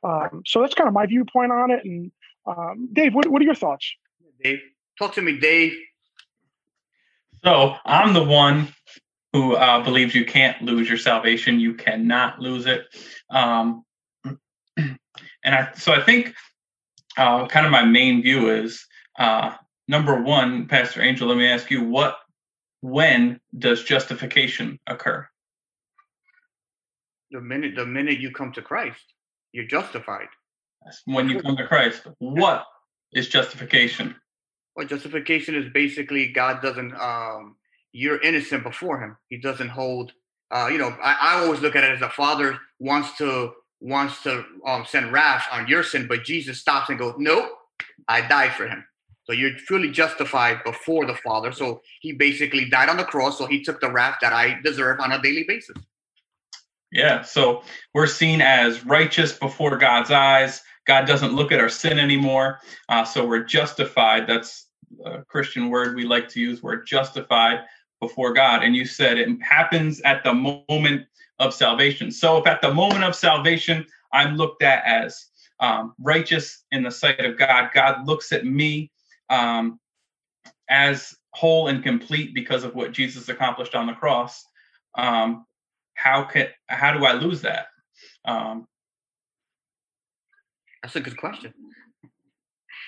Um, 0.02 0.42
so 0.46 0.60
that's 0.60 0.74
kind 0.74 0.88
of 0.88 0.94
my 0.94 1.06
viewpoint 1.06 1.52
on 1.52 1.70
it. 1.70 1.84
And 1.84 2.10
um, 2.46 2.88
Dave, 2.92 3.14
what, 3.14 3.28
what 3.28 3.42
are 3.42 3.44
your 3.44 3.54
thoughts? 3.54 3.92
Dave, 4.42 4.60
talk 4.98 5.14
to 5.14 5.22
me, 5.22 5.38
Dave. 5.38 5.76
So 7.44 7.74
I'm 7.84 8.14
the 8.14 8.22
one 8.22 8.68
who 9.32 9.56
uh, 9.56 9.82
believes 9.82 10.14
you 10.14 10.24
can't 10.24 10.60
lose 10.62 10.88
your 10.88 10.98
salvation. 10.98 11.58
You 11.58 11.74
cannot 11.74 12.38
lose 12.38 12.66
it. 12.66 12.86
Um, 13.32 13.84
and 14.76 14.98
I, 15.44 15.72
so 15.74 15.92
I 15.92 16.02
think 16.02 16.34
uh, 17.16 17.46
kind 17.46 17.66
of 17.66 17.72
my 17.72 17.84
main 17.84 18.22
view 18.22 18.50
is 18.50 18.86
uh, 19.18 19.54
number 19.88 20.22
one, 20.22 20.68
Pastor 20.68 21.02
Angel. 21.02 21.28
Let 21.28 21.38
me 21.38 21.48
ask 21.48 21.70
you, 21.70 21.84
what, 21.84 22.18
when 22.80 23.40
does 23.58 23.84
justification 23.84 24.78
occur? 24.86 25.26
The 27.30 27.40
minute, 27.40 27.74
the 27.74 27.86
minute 27.86 28.20
you 28.20 28.30
come 28.30 28.52
to 28.52 28.62
Christ, 28.62 29.14
you're 29.52 29.66
justified. 29.66 30.28
When 31.06 31.28
you 31.28 31.40
come 31.40 31.56
to 31.56 31.66
Christ, 31.66 32.06
what 32.18 32.66
is 33.12 33.28
justification? 33.28 34.14
Well, 34.76 34.86
justification 34.86 35.54
is 35.54 35.72
basically 35.72 36.32
God 36.32 36.60
doesn't 36.60 36.94
um, 36.94 37.56
you're 37.92 38.20
innocent 38.20 38.64
before 38.64 39.00
him. 39.00 39.16
He 39.28 39.36
doesn't 39.36 39.68
hold, 39.68 40.12
uh, 40.52 40.68
you 40.70 40.78
know, 40.78 40.94
I, 41.02 41.16
I 41.20 41.44
always 41.44 41.60
look 41.60 41.74
at 41.76 41.84
it 41.84 41.92
as 41.92 42.02
a 42.02 42.10
father 42.10 42.58
wants 42.78 43.16
to 43.18 43.52
wants 43.80 44.22
to 44.22 44.44
um, 44.66 44.84
send 44.86 45.12
wrath 45.12 45.46
on 45.50 45.66
your 45.66 45.82
sin, 45.82 46.06
but 46.06 46.24
Jesus 46.24 46.60
stops 46.60 46.88
and 46.88 46.98
goes, 46.98 47.14
Nope, 47.18 47.50
I 48.06 48.20
died 48.20 48.52
for 48.52 48.68
him. 48.68 48.84
So 49.24 49.32
you're 49.32 49.56
fully 49.58 49.90
justified 49.90 50.64
before 50.64 51.06
the 51.06 51.14
Father. 51.14 51.52
So 51.52 51.80
he 52.00 52.12
basically 52.12 52.68
died 52.68 52.88
on 52.88 52.96
the 52.96 53.04
cross. 53.04 53.38
So 53.38 53.46
he 53.46 53.62
took 53.62 53.80
the 53.80 53.90
wrath 53.90 54.18
that 54.20 54.32
I 54.32 54.60
deserve 54.64 55.00
on 55.00 55.12
a 55.12 55.22
daily 55.22 55.44
basis. 55.46 55.76
Yeah. 56.90 57.22
So 57.22 57.62
we're 57.94 58.08
seen 58.08 58.42
as 58.42 58.84
righteous 58.84 59.32
before 59.32 59.76
God's 59.78 60.10
eyes. 60.10 60.60
God 60.86 61.06
doesn't 61.06 61.34
look 61.34 61.52
at 61.52 61.60
our 61.60 61.68
sin 61.68 61.98
anymore. 61.98 62.58
Uh, 62.88 63.04
so 63.04 63.24
we're 63.26 63.44
justified. 63.44 64.26
That's 64.26 64.66
a 65.04 65.22
Christian 65.22 65.70
word 65.70 65.94
we 65.96 66.04
like 66.04 66.28
to 66.30 66.40
use. 66.40 66.62
We're 66.62 66.82
justified 66.82 67.60
before 68.02 68.34
God. 68.34 68.64
And 68.64 68.76
you 68.76 68.86
said 68.86 69.18
it 69.18 69.30
happens 69.42 70.02
at 70.02 70.24
the 70.24 70.34
moment 70.34 71.06
of 71.40 71.54
salvation. 71.54 72.12
So 72.12 72.38
if 72.38 72.48
at 72.48 72.62
the 72.62 72.74
moment 72.74 73.04
of 73.04 73.16
salvation, 73.16 73.86
I'm 74.12 74.36
looked 74.36 74.62
at 74.64 74.84
as 74.86 75.28
um, 75.60 75.94
righteous 76.00 76.64
in 76.72 76.84
the 76.84 76.92
sight 76.92 77.24
of 77.24 77.38
God, 77.38 77.70
God 77.74 78.06
looks 78.06 78.32
at 78.32 78.46
me 78.46 78.92
um, 79.30 79.80
as 80.70 81.14
whole 81.32 81.68
and 81.68 81.82
complete 81.84 82.34
because 82.34 82.64
of 82.64 82.74
what 82.74 82.92
Jesus 82.92 83.30
accomplished 83.30 83.76
on 83.76 83.86
the 83.88 83.94
cross. 83.94 84.44
Um, 84.96 85.46
how 85.94 86.24
can 86.24 86.48
how 86.68 86.98
do 86.98 87.06
I 87.06 87.14
lose 87.14 87.42
that? 87.42 87.68
Um, 88.26 88.66
That's 90.82 90.96
a 90.96 91.00
good 91.00 91.18
question. 91.18 91.54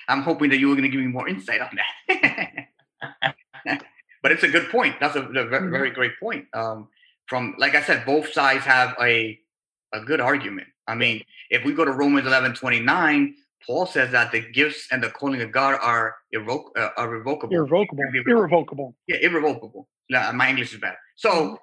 I'm 0.09 0.23
hoping 0.23 0.51
that 0.51 0.59
you 0.59 0.69
were 0.69 0.75
going 0.75 0.83
to 0.83 0.89
give 0.89 1.01
me 1.01 1.07
more 1.07 1.29
insight 1.29 1.61
on 1.61 1.79
that. 2.09 2.67
but 4.25 4.31
it's 4.31 4.41
a 4.41 4.47
good 4.47 4.71
point. 4.71 4.95
That's 4.99 5.15
a, 5.15 5.21
a 5.21 5.45
very, 5.45 5.69
very 5.69 5.89
mm-hmm. 5.89 5.93
great 5.93 6.19
point. 6.19 6.47
Um, 6.51 6.87
from 7.27 7.53
like 7.59 7.75
I 7.75 7.83
said, 7.83 8.07
both 8.07 8.33
sides 8.33 8.65
have 8.65 8.95
a 8.99 9.39
a 9.93 9.99
good 9.99 10.19
argument. 10.19 10.65
I 10.87 10.95
mean, 10.95 11.23
if 11.51 11.63
we 11.63 11.73
go 11.73 11.85
to 11.85 11.91
Romans 11.91 12.25
11, 12.25 12.55
29, 12.55 13.35
Paul 13.67 13.85
says 13.85 14.11
that 14.13 14.31
the 14.31 14.39
gifts 14.39 14.87
and 14.91 15.03
the 15.03 15.11
calling 15.11 15.43
of 15.43 15.51
God 15.51 15.77
are 15.79 16.15
irrevoc- 16.33 16.75
uh, 16.75 16.89
are 16.97 17.07
revocable. 17.07 17.55
Irrevocable. 17.55 18.03
Irrevocable. 18.25 18.95
Yeah, 19.05 19.17
irrevocable. 19.17 19.87
No, 20.09 20.33
my 20.33 20.49
English 20.49 20.73
is 20.73 20.79
bad. 20.79 20.95
So, 21.17 21.29
mm-hmm. 21.29 21.55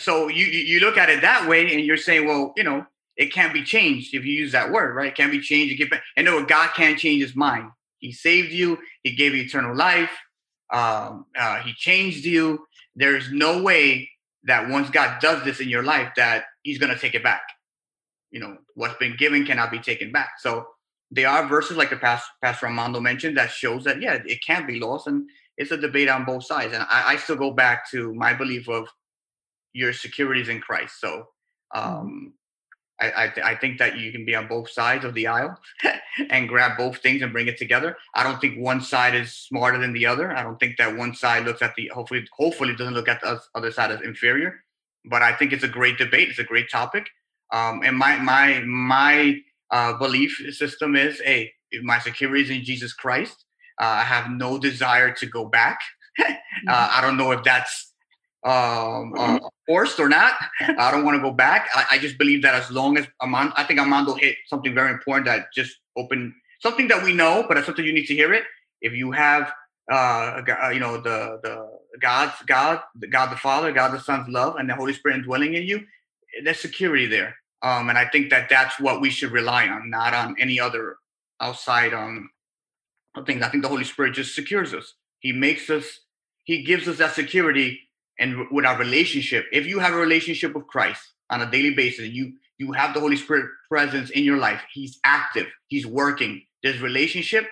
so 0.00 0.26
you 0.26 0.46
you 0.46 0.80
look 0.80 0.98
at 0.98 1.10
it 1.10 1.20
that 1.20 1.48
way, 1.48 1.72
and 1.72 1.84
you're 1.84 1.96
saying, 1.96 2.26
well, 2.26 2.54
you 2.56 2.64
know, 2.64 2.84
it 3.16 3.32
can't 3.32 3.52
be 3.52 3.62
changed 3.62 4.14
if 4.14 4.24
you 4.24 4.32
use 4.32 4.50
that 4.50 4.72
word, 4.72 4.96
right? 4.96 5.12
It 5.12 5.16
can't 5.16 5.30
be 5.30 5.40
changed. 5.40 5.80
It 5.80 5.88
can 5.88 6.00
and 6.16 6.24
no, 6.26 6.44
God 6.44 6.70
can't 6.74 6.98
change 6.98 7.22
His 7.22 7.36
mind. 7.36 7.70
He 8.00 8.10
saved 8.10 8.50
you. 8.50 8.78
He 9.04 9.14
gave 9.14 9.32
you 9.32 9.44
eternal 9.44 9.76
life. 9.76 10.10
Um, 10.74 11.26
uh, 11.38 11.60
he 11.60 11.72
changed 11.74 12.24
you. 12.24 12.66
There's 12.96 13.30
no 13.30 13.62
way 13.62 14.10
that 14.44 14.68
once 14.68 14.90
God 14.90 15.20
does 15.20 15.44
this 15.44 15.60
in 15.60 15.68
your 15.68 15.84
life, 15.84 16.12
that 16.16 16.44
He's 16.62 16.78
going 16.78 16.92
to 16.92 16.98
take 16.98 17.14
it 17.14 17.22
back. 17.22 17.42
You 18.30 18.40
know, 18.40 18.58
what's 18.74 18.96
been 18.96 19.16
given 19.16 19.46
cannot 19.46 19.70
be 19.70 19.78
taken 19.78 20.10
back. 20.10 20.32
So 20.38 20.66
there 21.10 21.28
are 21.28 21.46
verses 21.46 21.76
like 21.76 21.90
the 21.90 21.96
past 21.96 22.26
Pastor 22.42 22.66
Armando 22.66 22.98
mentioned 22.98 23.36
that 23.36 23.50
shows 23.50 23.84
that 23.84 24.02
yeah, 24.02 24.18
it 24.24 24.44
can 24.44 24.66
be 24.66 24.80
lost, 24.80 25.06
and 25.06 25.28
it's 25.56 25.70
a 25.70 25.76
debate 25.76 26.08
on 26.08 26.24
both 26.24 26.44
sides. 26.44 26.74
And 26.74 26.82
I, 26.82 27.12
I 27.12 27.16
still 27.16 27.36
go 27.36 27.52
back 27.52 27.88
to 27.92 28.12
my 28.14 28.34
belief 28.34 28.68
of 28.68 28.88
your 29.72 29.92
securities 29.92 30.48
in 30.48 30.60
Christ. 30.60 31.00
So 31.00 31.28
mm-hmm. 31.74 31.78
um, 31.78 32.32
I, 33.04 33.24
I, 33.24 33.32
I, 33.52 33.54
think 33.56 33.78
that 33.78 33.98
you 33.98 34.12
can 34.12 34.24
be 34.24 34.34
on 34.34 34.48
both 34.48 34.70
sides 34.70 35.04
of 35.04 35.14
the 35.14 35.26
aisle 35.26 35.58
and 36.30 36.48
grab 36.48 36.76
both 36.76 36.98
things 36.98 37.22
and 37.22 37.32
bring 37.32 37.48
it 37.48 37.58
together. 37.58 37.96
I 38.14 38.22
don't 38.22 38.40
think 38.40 38.58
one 38.58 38.80
side 38.80 39.14
is 39.14 39.34
smarter 39.34 39.78
than 39.78 39.92
the 39.92 40.06
other. 40.06 40.36
I 40.36 40.42
don't 40.42 40.58
think 40.58 40.76
that 40.78 40.96
one 40.96 41.14
side 41.14 41.44
looks 41.44 41.62
at 41.62 41.74
the 41.74 41.90
hopefully 41.94 42.26
hopefully 42.32 42.74
doesn't 42.74 42.94
look 42.94 43.08
at 43.08 43.20
the 43.20 43.40
other 43.54 43.70
side 43.70 43.90
as 43.90 44.00
inferior. 44.00 44.64
But 45.04 45.22
I 45.22 45.32
think 45.34 45.52
it's 45.52 45.64
a 45.64 45.68
great 45.68 45.98
debate. 45.98 46.28
It's 46.30 46.38
a 46.38 46.44
great 46.44 46.70
topic. 46.70 47.06
Um, 47.52 47.82
and 47.84 47.96
my 47.96 48.16
my 48.16 48.62
my 48.66 49.36
uh, 49.70 49.94
belief 49.98 50.40
system 50.50 50.96
is, 50.96 51.20
hey, 51.20 51.52
my 51.82 51.98
security 51.98 52.42
is 52.42 52.50
in 52.50 52.64
Jesus 52.64 52.92
Christ. 52.92 53.44
Uh, 53.80 53.86
I 53.86 54.02
have 54.02 54.30
no 54.30 54.58
desire 54.58 55.12
to 55.14 55.26
go 55.26 55.46
back. 55.46 55.78
uh, 56.20 56.32
I 56.68 57.00
don't 57.00 57.16
know 57.16 57.32
if 57.32 57.42
that's 57.42 57.92
um, 58.44 59.14
uh, 59.16 59.38
forced 59.66 59.98
or 59.98 60.08
not. 60.08 60.34
I 60.60 60.90
don't 60.90 61.04
want 61.04 61.16
to 61.16 61.22
go 61.22 61.30
back. 61.30 61.68
I, 61.74 61.86
I, 61.92 61.98
just 61.98 62.18
believe 62.18 62.42
that 62.42 62.54
as 62.54 62.70
long 62.70 62.98
as 62.98 63.06
Armando, 63.22 63.54
I 63.56 63.64
think 63.64 63.80
Armando 63.80 64.14
hit 64.14 64.36
something 64.46 64.74
very 64.74 64.90
important 64.90 65.26
that 65.26 65.46
just 65.54 65.78
opened 65.96 66.34
something 66.60 66.88
that 66.88 67.02
we 67.02 67.14
know, 67.14 67.46
but 67.48 67.62
something 67.64 67.84
you 67.84 67.92
need 67.92 68.06
to 68.06 68.14
hear 68.14 68.34
it. 68.34 68.44
If 68.82 68.92
you 68.92 69.12
have, 69.12 69.50
uh, 69.90 70.42
uh, 70.62 70.68
you 70.68 70.80
know, 70.80 71.00
the 71.00 71.40
the 71.42 71.70
God's 72.00 72.34
God, 72.46 72.80
the 72.94 73.06
God 73.06 73.32
the 73.32 73.36
Father, 73.36 73.72
God 73.72 73.92
the 73.92 74.00
Son's 74.00 74.28
love, 74.28 74.56
and 74.56 74.68
the 74.68 74.74
Holy 74.74 74.92
Spirit 74.92 75.16
indwelling 75.16 75.54
in 75.54 75.62
you, 75.62 75.80
there's 76.42 76.60
security 76.60 77.06
there. 77.06 77.36
Um, 77.62 77.88
and 77.88 77.96
I 77.96 78.06
think 78.06 78.28
that 78.28 78.50
that's 78.50 78.78
what 78.78 79.00
we 79.00 79.08
should 79.08 79.30
rely 79.30 79.68
on, 79.68 79.88
not 79.88 80.12
on 80.12 80.36
any 80.38 80.60
other 80.60 80.96
outside 81.40 81.94
um 81.94 82.28
things. 83.24 83.42
I 83.42 83.48
think 83.48 83.62
the 83.62 83.70
Holy 83.70 83.84
Spirit 83.84 84.12
just 84.14 84.34
secures 84.34 84.74
us. 84.74 84.94
He 85.20 85.32
makes 85.32 85.70
us. 85.70 86.00
He 86.42 86.62
gives 86.62 86.86
us 86.88 86.98
that 86.98 87.14
security 87.14 87.80
and 88.18 88.46
with 88.50 88.64
our 88.64 88.78
relationship 88.78 89.46
if 89.52 89.66
you 89.66 89.78
have 89.78 89.92
a 89.92 89.96
relationship 89.96 90.54
with 90.54 90.66
christ 90.66 91.02
on 91.30 91.42
a 91.42 91.50
daily 91.50 91.74
basis 91.74 92.08
you 92.08 92.32
you 92.58 92.72
have 92.72 92.94
the 92.94 93.00
holy 93.00 93.16
spirit 93.16 93.46
presence 93.68 94.10
in 94.10 94.24
your 94.24 94.36
life 94.38 94.62
he's 94.72 94.98
active 95.04 95.46
he's 95.68 95.86
working. 95.86 96.42
There's 96.62 96.80
relationship 96.80 97.46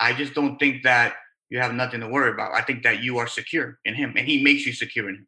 i 0.00 0.12
just 0.12 0.34
don't 0.34 0.58
think 0.58 0.82
that 0.84 1.14
you 1.48 1.60
have 1.60 1.74
nothing 1.74 2.00
to 2.00 2.08
worry 2.08 2.30
about. 2.30 2.52
I 2.54 2.62
think 2.62 2.82
that 2.82 3.02
you 3.02 3.18
are 3.18 3.26
secure 3.26 3.78
in 3.84 3.94
him 3.94 4.14
and 4.16 4.26
he 4.26 4.42
makes 4.42 4.66
you 4.66 4.72
secure 4.72 5.08
in 5.08 5.16
him. 5.16 5.26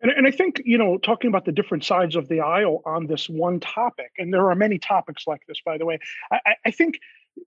And, 0.00 0.10
and 0.10 0.26
I 0.26 0.30
think, 0.30 0.62
you 0.64 0.78
know, 0.78 0.96
talking 0.96 1.28
about 1.28 1.44
the 1.44 1.52
different 1.52 1.84
sides 1.84 2.16
of 2.16 2.28
the 2.28 2.40
aisle 2.40 2.80
on 2.86 3.06
this 3.06 3.28
one 3.28 3.60
topic, 3.60 4.10
and 4.16 4.32
there 4.32 4.50
are 4.50 4.54
many 4.54 4.78
topics 4.78 5.26
like 5.26 5.42
this, 5.46 5.58
by 5.64 5.76
the 5.76 5.84
way, 5.84 5.98
I, 6.32 6.54
I 6.64 6.70
think 6.70 6.98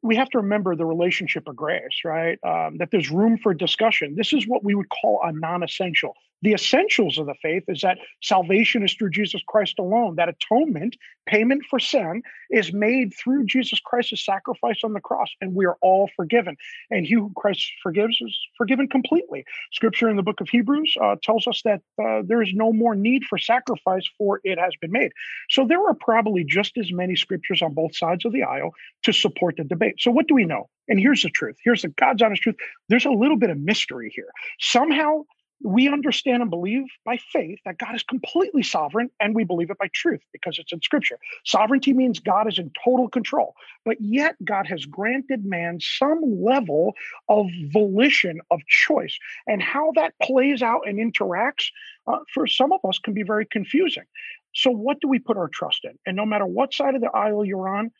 we 0.02 0.16
have 0.16 0.30
to 0.30 0.40
remember 0.40 0.76
the 0.76 0.86
relationship 0.86 1.48
of 1.48 1.56
grace, 1.56 2.02
right? 2.04 2.38
Um, 2.44 2.78
that 2.78 2.90
there's 2.92 3.10
room 3.10 3.38
for 3.38 3.54
discussion. 3.54 4.16
This 4.16 4.34
is 4.34 4.48
what 4.48 4.64
we 4.64 4.76
would 4.76 4.90
call 4.90 5.22
a 5.24 5.32
non 5.32 5.64
essential. 5.64 6.14
The 6.44 6.54
essentials 6.54 7.18
of 7.18 7.26
the 7.26 7.34
faith 7.42 7.64
is 7.68 7.82
that 7.82 7.98
salvation 8.22 8.84
is 8.84 8.94
through 8.94 9.10
Jesus 9.10 9.42
Christ 9.48 9.80
alone. 9.80 10.16
That 10.18 10.30
atonement, 10.30 10.96
payment 11.26 11.64
for 11.70 11.80
sin, 11.80 12.22
is 12.52 12.72
made 12.72 13.14
through 13.14 13.46
Jesus 13.46 13.80
Christ's 13.80 14.24
sacrifice 14.24 14.82
on 14.84 14.94
the 14.94 15.02
cross, 15.02 15.30
and 15.42 15.56
we 15.56 15.66
are 15.66 15.78
all 15.82 16.10
forgiven. 16.16 16.56
And 16.92 17.06
he 17.06 17.16
who 17.16 17.32
Christ 17.36 17.72
forgives 17.82 18.18
is 18.22 18.38
forgiven 18.56 18.88
completely. 18.88 19.46
Scripture 19.72 20.10
in 20.10 20.16
the 20.16 20.24
book 20.24 20.40
of 20.40 20.48
Hebrews 20.50 20.96
uh, 21.02 21.16
tells 21.24 21.48
us 21.48 21.62
that 21.66 21.82
uh, 22.00 22.22
there 22.26 22.44
is 22.44 22.52
no 22.54 22.72
more 22.72 22.94
need 22.94 23.24
for 23.24 23.38
sacrifice, 23.40 24.08
for 24.18 24.40
it 24.44 24.60
has 24.60 24.74
been 24.80 24.92
made. 24.92 25.12
So 25.50 25.66
there 25.66 25.84
are 25.88 25.96
probably 25.96 26.44
just 26.44 26.78
as 26.78 26.92
many 26.92 27.16
scriptures 27.16 27.62
on 27.62 27.74
both 27.74 27.96
sides 27.96 28.26
of 28.26 28.32
the 28.32 28.44
aisle 28.44 28.72
to 29.04 29.12
support 29.12 29.56
the 29.58 29.64
debate. 29.64 29.96
So 30.00 30.12
what 30.12 30.28
do 30.28 30.36
we 30.36 30.46
know? 30.46 30.70
And 30.88 31.00
here's 31.00 31.24
the 31.24 31.30
truth. 31.30 31.58
Here's 31.64 31.82
the 31.82 31.90
God's 31.90 32.22
honest 32.22 32.44
truth. 32.44 32.56
There's 32.90 33.06
a 33.06 33.12
little 33.12 33.38
bit 33.38 33.50
of 33.50 33.58
mystery 33.58 34.12
here. 34.16 34.30
Somehow 34.60 35.24
we 35.64 35.88
understand 35.88 36.42
and 36.42 36.52
believe 36.52 36.84
by 37.04 37.18
faith 37.18 37.60
that 37.66 37.80
God 37.80 37.96
is 37.96 38.04
completely 38.04 38.62
sovereign, 38.62 39.10
and 39.20 39.34
we 39.34 39.44
believe 39.44 39.72
it 39.72 39.78
by 39.78 39.90
truth 39.94 40.22
because 40.32 40.60
it's 40.60 40.72
in 40.72 40.82
scripture. 40.82 41.18
Sovereignty 41.46 41.94
means 41.94 42.20
God 42.20 42.48
is 42.48 42.60
in 42.60 42.72
total 42.84 43.10
control, 43.10 43.56
but 43.84 43.98
yet 44.00 44.36
God 44.44 44.68
has 44.68 44.86
granted 44.86 45.46
man 45.46 45.80
some 45.82 46.22
level 46.44 46.94
of 47.28 47.48
volition, 47.72 48.40
of 48.52 48.62
choice. 48.68 49.18
And 49.48 49.62
how 49.62 49.92
that 49.96 50.14
plays 50.22 50.62
out 50.62 50.82
and 50.86 51.00
interacts 51.00 51.68
uh, 52.06 52.20
for 52.34 52.46
some 52.46 52.72
of 52.72 52.82
us 52.88 53.00
can 53.00 53.14
be 53.14 53.24
very 53.24 53.46
confusing. 53.46 54.06
So, 54.54 54.72
what 54.72 55.00
do 55.02 55.08
we 55.08 55.20
put 55.20 55.38
our 55.38 55.50
trust 55.50 55.86
in? 55.86 55.98
And 56.06 56.16
no 56.16 56.26
matter 56.26 56.46
what 56.46 56.74
side 56.74 56.96
of 56.96 57.02
the 57.02 57.12
aisle 57.12 57.46
you're 57.46 57.68
on, 57.68 57.92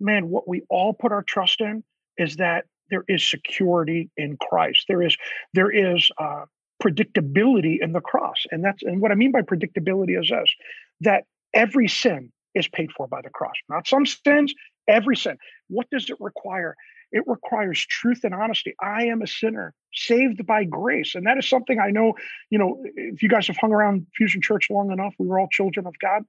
man, 0.00 0.28
what 0.28 0.46
we 0.46 0.62
all 0.68 0.92
put 0.92 1.12
our 1.12 1.22
trust 1.22 1.60
in 1.60 1.82
is 2.18 2.36
that 2.36 2.66
there 2.90 3.04
is 3.08 3.28
security 3.28 4.10
in 4.16 4.36
Christ. 4.36 4.84
There 4.88 5.02
is 5.02 5.16
there 5.54 5.70
is 5.70 6.08
uh, 6.18 6.44
predictability 6.82 7.78
in 7.80 7.92
the 7.92 8.00
cross. 8.00 8.44
And 8.50 8.64
that's 8.64 8.82
and 8.82 9.00
what 9.00 9.12
I 9.12 9.14
mean 9.14 9.32
by 9.32 9.42
predictability 9.42 10.20
is 10.20 10.28
this 10.28 10.54
that 11.00 11.24
every 11.54 11.88
sin 11.88 12.32
is 12.54 12.68
paid 12.68 12.90
for 12.92 13.06
by 13.06 13.20
the 13.22 13.30
cross. 13.30 13.54
Not 13.68 13.86
some 13.86 14.06
sins, 14.06 14.54
every 14.88 15.16
sin. 15.16 15.36
What 15.68 15.88
does 15.90 16.08
it 16.10 16.16
require? 16.20 16.76
It 17.12 17.22
requires 17.26 17.84
truth 17.84 18.24
and 18.24 18.34
honesty. 18.34 18.74
I 18.80 19.04
am 19.06 19.22
a 19.22 19.26
sinner 19.26 19.74
saved 19.94 20.46
by 20.46 20.64
grace. 20.64 21.14
And 21.14 21.26
that 21.26 21.38
is 21.38 21.48
something 21.48 21.78
I 21.78 21.90
know, 21.90 22.14
you 22.50 22.58
know, 22.58 22.82
if 22.96 23.22
you 23.22 23.28
guys 23.28 23.46
have 23.46 23.56
hung 23.56 23.72
around 23.72 24.06
Fusion 24.16 24.42
Church 24.42 24.68
long 24.70 24.90
enough, 24.90 25.14
we 25.18 25.26
were 25.26 25.38
all 25.38 25.48
children 25.50 25.86
of 25.86 25.98
God. 25.98 26.24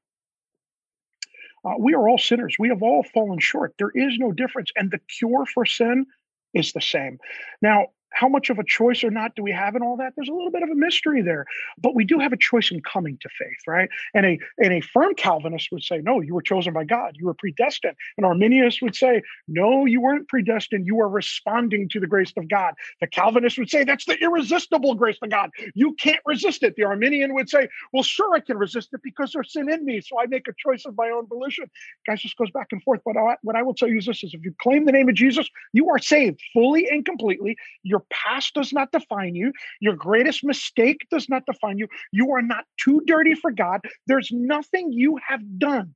Uh, 1.65 1.73
we 1.79 1.93
are 1.93 2.07
all 2.07 2.17
sinners. 2.17 2.55
We 2.59 2.69
have 2.69 2.83
all 2.83 3.03
fallen 3.03 3.39
short. 3.39 3.73
There 3.77 3.91
is 3.93 4.17
no 4.17 4.31
difference. 4.31 4.71
And 4.75 4.91
the 4.91 4.99
cure 4.99 5.45
for 5.45 5.65
sin 5.65 6.05
is 6.53 6.71
the 6.71 6.81
same. 6.81 7.17
Now, 7.61 7.87
how 8.17 8.27
much 8.27 8.49
of 8.49 8.57
a 8.57 8.63
choice 8.63 9.03
or 9.03 9.11
not 9.11 9.35
do 9.35 9.43
we 9.43 9.51
have 9.51 9.75
in 9.75 9.83
all 9.83 9.97
that? 9.97 10.13
There's 10.15 10.29
a 10.29 10.33
little 10.33 10.51
bit 10.51 10.63
of 10.63 10.69
a 10.69 10.75
mystery 10.75 11.21
there, 11.21 11.45
but 11.77 11.93
we 11.95 12.03
do 12.03 12.17
have 12.19 12.33
a 12.33 12.37
choice 12.37 12.71
in 12.71 12.81
coming 12.81 13.17
to 13.21 13.29
faith, 13.37 13.61
right? 13.67 13.89
And 14.13 14.25
a 14.25 14.39
and 14.57 14.73
a 14.73 14.81
firm 14.81 15.13
Calvinist 15.15 15.69
would 15.71 15.83
say, 15.83 15.99
no, 15.99 16.21
you 16.21 16.33
were 16.33 16.41
chosen 16.41 16.73
by 16.73 16.83
God, 16.83 17.15
you 17.17 17.27
were 17.27 17.35
predestined. 17.35 17.95
An 18.17 18.23
Arminianist 18.23 18.81
would 18.81 18.95
say, 18.95 19.21
no, 19.47 19.85
you 19.85 20.01
weren't 20.01 20.27
predestined, 20.27 20.87
you 20.87 20.99
are 20.99 21.09
responding 21.09 21.89
to 21.89 21.99
the 21.99 22.07
grace 22.07 22.33
of 22.37 22.49
God. 22.49 22.73
The 23.01 23.07
Calvinist 23.07 23.57
would 23.59 23.69
say, 23.69 23.83
that's 23.83 24.05
the 24.05 24.17
irresistible 24.19 24.95
grace 24.95 25.17
of 25.21 25.29
God. 25.29 25.51
You 25.75 25.93
can't 25.93 26.21
resist 26.25 26.63
it. 26.63 26.75
The 26.75 26.85
Arminian 26.85 27.35
would 27.35 27.49
say, 27.49 27.67
well, 27.93 28.03
sure, 28.03 28.35
I 28.35 28.39
can 28.39 28.57
resist 28.57 28.89
it 28.93 29.01
because 29.03 29.31
there's 29.33 29.53
sin 29.53 29.69
in 29.71 29.85
me, 29.85 30.01
so 30.01 30.19
I 30.19 30.25
make 30.25 30.47
a 30.47 30.53
choice 30.57 30.85
of 30.85 30.95
my 30.97 31.09
own 31.09 31.27
volition. 31.27 31.65
Guys, 32.07 32.21
just 32.21 32.37
goes 32.37 32.51
back 32.51 32.67
and 32.71 32.81
forth. 32.81 33.01
But 33.05 33.15
what 33.43 33.55
I 33.55 33.61
will 33.61 33.75
tell 33.75 33.87
you 33.87 33.99
is 33.99 34.07
this: 34.07 34.23
is 34.23 34.33
if 34.33 34.43
you 34.43 34.53
claim 34.61 34.85
the 34.85 34.91
name 34.91 35.07
of 35.07 35.15
Jesus, 35.15 35.47
you 35.73 35.89
are 35.89 35.99
saved 35.99 36.41
fully 36.53 36.89
and 36.89 37.05
completely. 37.05 37.55
Your 37.83 37.99
past 38.09 38.53
does 38.53 38.73
not 38.73 38.91
define 38.91 39.35
you. 39.35 39.53
Your 39.79 39.95
greatest 39.95 40.43
mistake 40.43 41.07
does 41.11 41.29
not 41.29 41.45
define 41.45 41.77
you. 41.77 41.87
You 42.11 42.31
are 42.31 42.41
not 42.41 42.65
too 42.79 43.01
dirty 43.05 43.35
for 43.35 43.51
God. 43.51 43.81
There's 44.07 44.29
nothing 44.31 44.91
you 44.91 45.19
have 45.27 45.41
done 45.59 45.95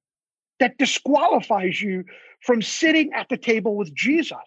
that 0.59 0.77
disqualifies 0.77 1.81
you 1.81 2.05
from 2.41 2.61
sitting 2.61 3.11
at 3.13 3.27
the 3.29 3.37
table 3.37 3.75
with 3.75 3.93
Jesus. 3.93 4.37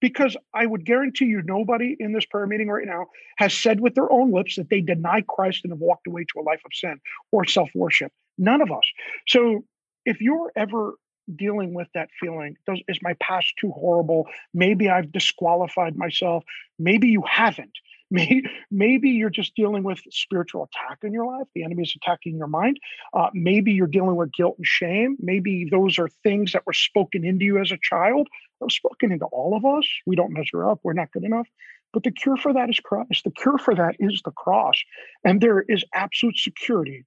Because 0.00 0.36
I 0.52 0.66
would 0.66 0.84
guarantee 0.84 1.26
you, 1.26 1.42
nobody 1.44 1.96
in 2.00 2.12
this 2.12 2.26
prayer 2.26 2.46
meeting 2.46 2.68
right 2.68 2.86
now 2.86 3.06
has 3.36 3.54
said 3.54 3.80
with 3.80 3.94
their 3.94 4.10
own 4.10 4.32
lips 4.32 4.56
that 4.56 4.68
they 4.68 4.80
deny 4.80 5.22
Christ 5.28 5.60
and 5.62 5.72
have 5.72 5.78
walked 5.78 6.08
away 6.08 6.24
to 6.24 6.40
a 6.40 6.42
life 6.42 6.60
of 6.64 6.72
sin 6.74 7.00
or 7.30 7.44
self 7.44 7.70
worship. 7.74 8.10
None 8.36 8.60
of 8.60 8.72
us. 8.72 8.82
So 9.28 9.64
if 10.04 10.20
you're 10.20 10.50
ever 10.56 10.94
dealing 11.34 11.74
with 11.74 11.88
that 11.94 12.08
feeling. 12.20 12.56
Does 12.66 12.80
is 12.88 12.98
my 13.02 13.14
past 13.20 13.54
too 13.60 13.70
horrible? 13.70 14.26
Maybe 14.54 14.88
i've 14.88 15.12
disqualified 15.12 15.96
myself. 15.96 16.44
Maybe 16.78 17.08
you 17.08 17.22
haven't. 17.28 17.78
Maybe, 18.12 18.42
maybe 18.70 19.08
you're 19.08 19.30
just 19.30 19.54
dealing 19.54 19.84
with 19.84 19.98
spiritual 20.10 20.64
attack 20.64 20.98
in 21.02 21.14
your 21.14 21.24
life. 21.24 21.46
The 21.54 21.64
enemy 21.64 21.84
is 21.84 21.96
attacking 21.96 22.36
your 22.36 22.46
mind. 22.46 22.78
Uh, 23.14 23.30
maybe 23.32 23.72
you're 23.72 23.86
dealing 23.86 24.16
with 24.16 24.34
guilt 24.34 24.56
and 24.58 24.66
shame. 24.66 25.16
Maybe 25.18 25.66
those 25.70 25.98
are 25.98 26.08
things 26.22 26.52
that 26.52 26.66
were 26.66 26.74
spoken 26.74 27.24
into 27.24 27.46
you 27.46 27.58
as 27.58 27.72
a 27.72 27.78
child. 27.82 28.28
Were 28.60 28.68
spoken 28.68 29.12
into 29.12 29.24
all 29.24 29.56
of 29.56 29.64
us. 29.64 29.88
We 30.04 30.14
don't 30.14 30.34
measure 30.34 30.68
up. 30.68 30.80
We're 30.82 30.92
not 30.92 31.10
good 31.10 31.24
enough. 31.24 31.48
But 31.94 32.02
the 32.02 32.10
cure 32.10 32.36
for 32.36 32.52
that 32.52 32.68
is 32.68 32.80
christ. 32.80 33.24
The 33.24 33.30
cure 33.30 33.56
for 33.56 33.74
that 33.74 33.96
is 33.98 34.20
the 34.22 34.30
cross. 34.30 34.82
And 35.24 35.40
there 35.40 35.60
is 35.60 35.82
absolute 35.94 36.36
security 36.36 37.06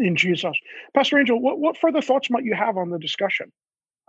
in 0.00 0.16
Jesus. 0.16 0.56
Pastor 0.94 1.18
Angel, 1.18 1.40
what, 1.40 1.58
what 1.58 1.76
further 1.76 2.00
thoughts 2.00 2.30
might 2.30 2.44
you 2.44 2.54
have 2.54 2.76
on 2.76 2.90
the 2.90 2.98
discussion? 2.98 3.52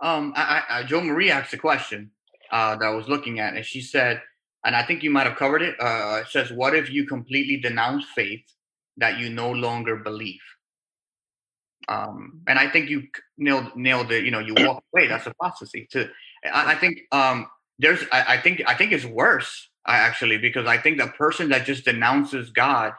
Um, 0.00 0.32
I, 0.36 0.62
I, 0.68 0.82
Joe 0.84 1.00
Marie 1.02 1.30
asked 1.30 1.52
a 1.52 1.58
question 1.58 2.10
uh, 2.50 2.76
that 2.76 2.84
I 2.84 2.90
was 2.90 3.08
looking 3.08 3.38
at, 3.38 3.54
and 3.54 3.64
she 3.64 3.80
said, 3.80 4.22
and 4.64 4.74
I 4.74 4.82
think 4.82 5.02
you 5.02 5.10
might 5.10 5.26
have 5.26 5.36
covered 5.36 5.62
it. 5.62 5.76
Uh, 5.80 6.20
it 6.22 6.28
says, 6.30 6.52
"What 6.52 6.74
if 6.74 6.90
you 6.90 7.06
completely 7.06 7.56
denounce 7.56 8.04
faith 8.14 8.44
that 8.98 9.18
you 9.18 9.30
no 9.30 9.50
longer 9.50 9.96
believe?" 9.96 10.40
Um, 11.88 12.42
and 12.46 12.58
I 12.58 12.68
think 12.68 12.90
you 12.90 13.04
nailed 13.38 13.74
nailed 13.74 14.12
it. 14.12 14.24
You 14.24 14.30
know, 14.30 14.38
you 14.38 14.54
walk 14.54 14.84
away. 14.94 15.06
That's 15.06 15.26
apostasy. 15.26 15.88
To 15.92 16.08
I, 16.44 16.72
I 16.72 16.74
think 16.74 17.00
um, 17.12 17.46
there's. 17.78 18.04
I, 18.12 18.34
I 18.34 18.36
think 18.38 18.62
I 18.66 18.74
think 18.74 18.92
it's 18.92 19.04
worse. 19.04 19.68
I 19.86 19.96
actually 19.96 20.36
because 20.36 20.66
I 20.66 20.76
think 20.76 20.98
the 20.98 21.06
person 21.08 21.48
that 21.50 21.64
just 21.64 21.84
denounces 21.86 22.50
God 22.50 22.92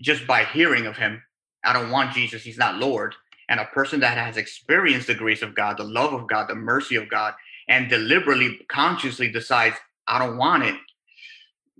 just 0.00 0.28
by 0.28 0.44
hearing 0.44 0.86
of 0.86 0.96
Him 0.96 1.22
I 1.64 1.72
don't 1.72 1.90
want 1.90 2.14
Jesus. 2.14 2.42
He's 2.42 2.58
not 2.58 2.76
Lord. 2.76 3.14
And 3.48 3.60
a 3.60 3.64
person 3.66 4.00
that 4.00 4.18
has 4.18 4.36
experienced 4.36 5.06
the 5.06 5.14
grace 5.14 5.42
of 5.42 5.54
God, 5.54 5.78
the 5.78 5.84
love 5.84 6.12
of 6.12 6.28
God, 6.28 6.48
the 6.48 6.54
mercy 6.54 6.96
of 6.96 7.08
God, 7.08 7.34
and 7.68 7.88
deliberately, 7.88 8.60
consciously 8.68 9.30
decides, 9.30 9.76
I 10.06 10.18
don't 10.18 10.36
want 10.36 10.64
it, 10.64 10.74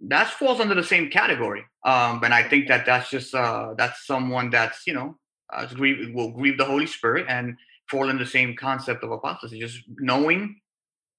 that 0.08 0.28
falls 0.28 0.60
under 0.60 0.74
the 0.74 0.84
same 0.84 1.10
category. 1.10 1.64
Um, 1.84 2.22
and 2.24 2.32
I 2.32 2.42
think 2.48 2.68
that 2.68 2.86
that's 2.86 3.10
just, 3.10 3.34
uh, 3.34 3.74
that's 3.76 4.06
someone 4.06 4.50
that's, 4.50 4.86
you 4.86 4.94
know, 4.94 5.18
uh, 5.52 5.66
grieve, 5.66 6.14
will 6.14 6.30
grieve 6.30 6.58
the 6.58 6.64
Holy 6.64 6.86
Spirit 6.86 7.26
and 7.28 7.56
fall 7.90 8.08
in 8.08 8.18
the 8.18 8.26
same 8.26 8.54
concept 8.56 9.02
of 9.02 9.10
apostasy, 9.10 9.58
just 9.58 9.78
knowing 9.96 10.60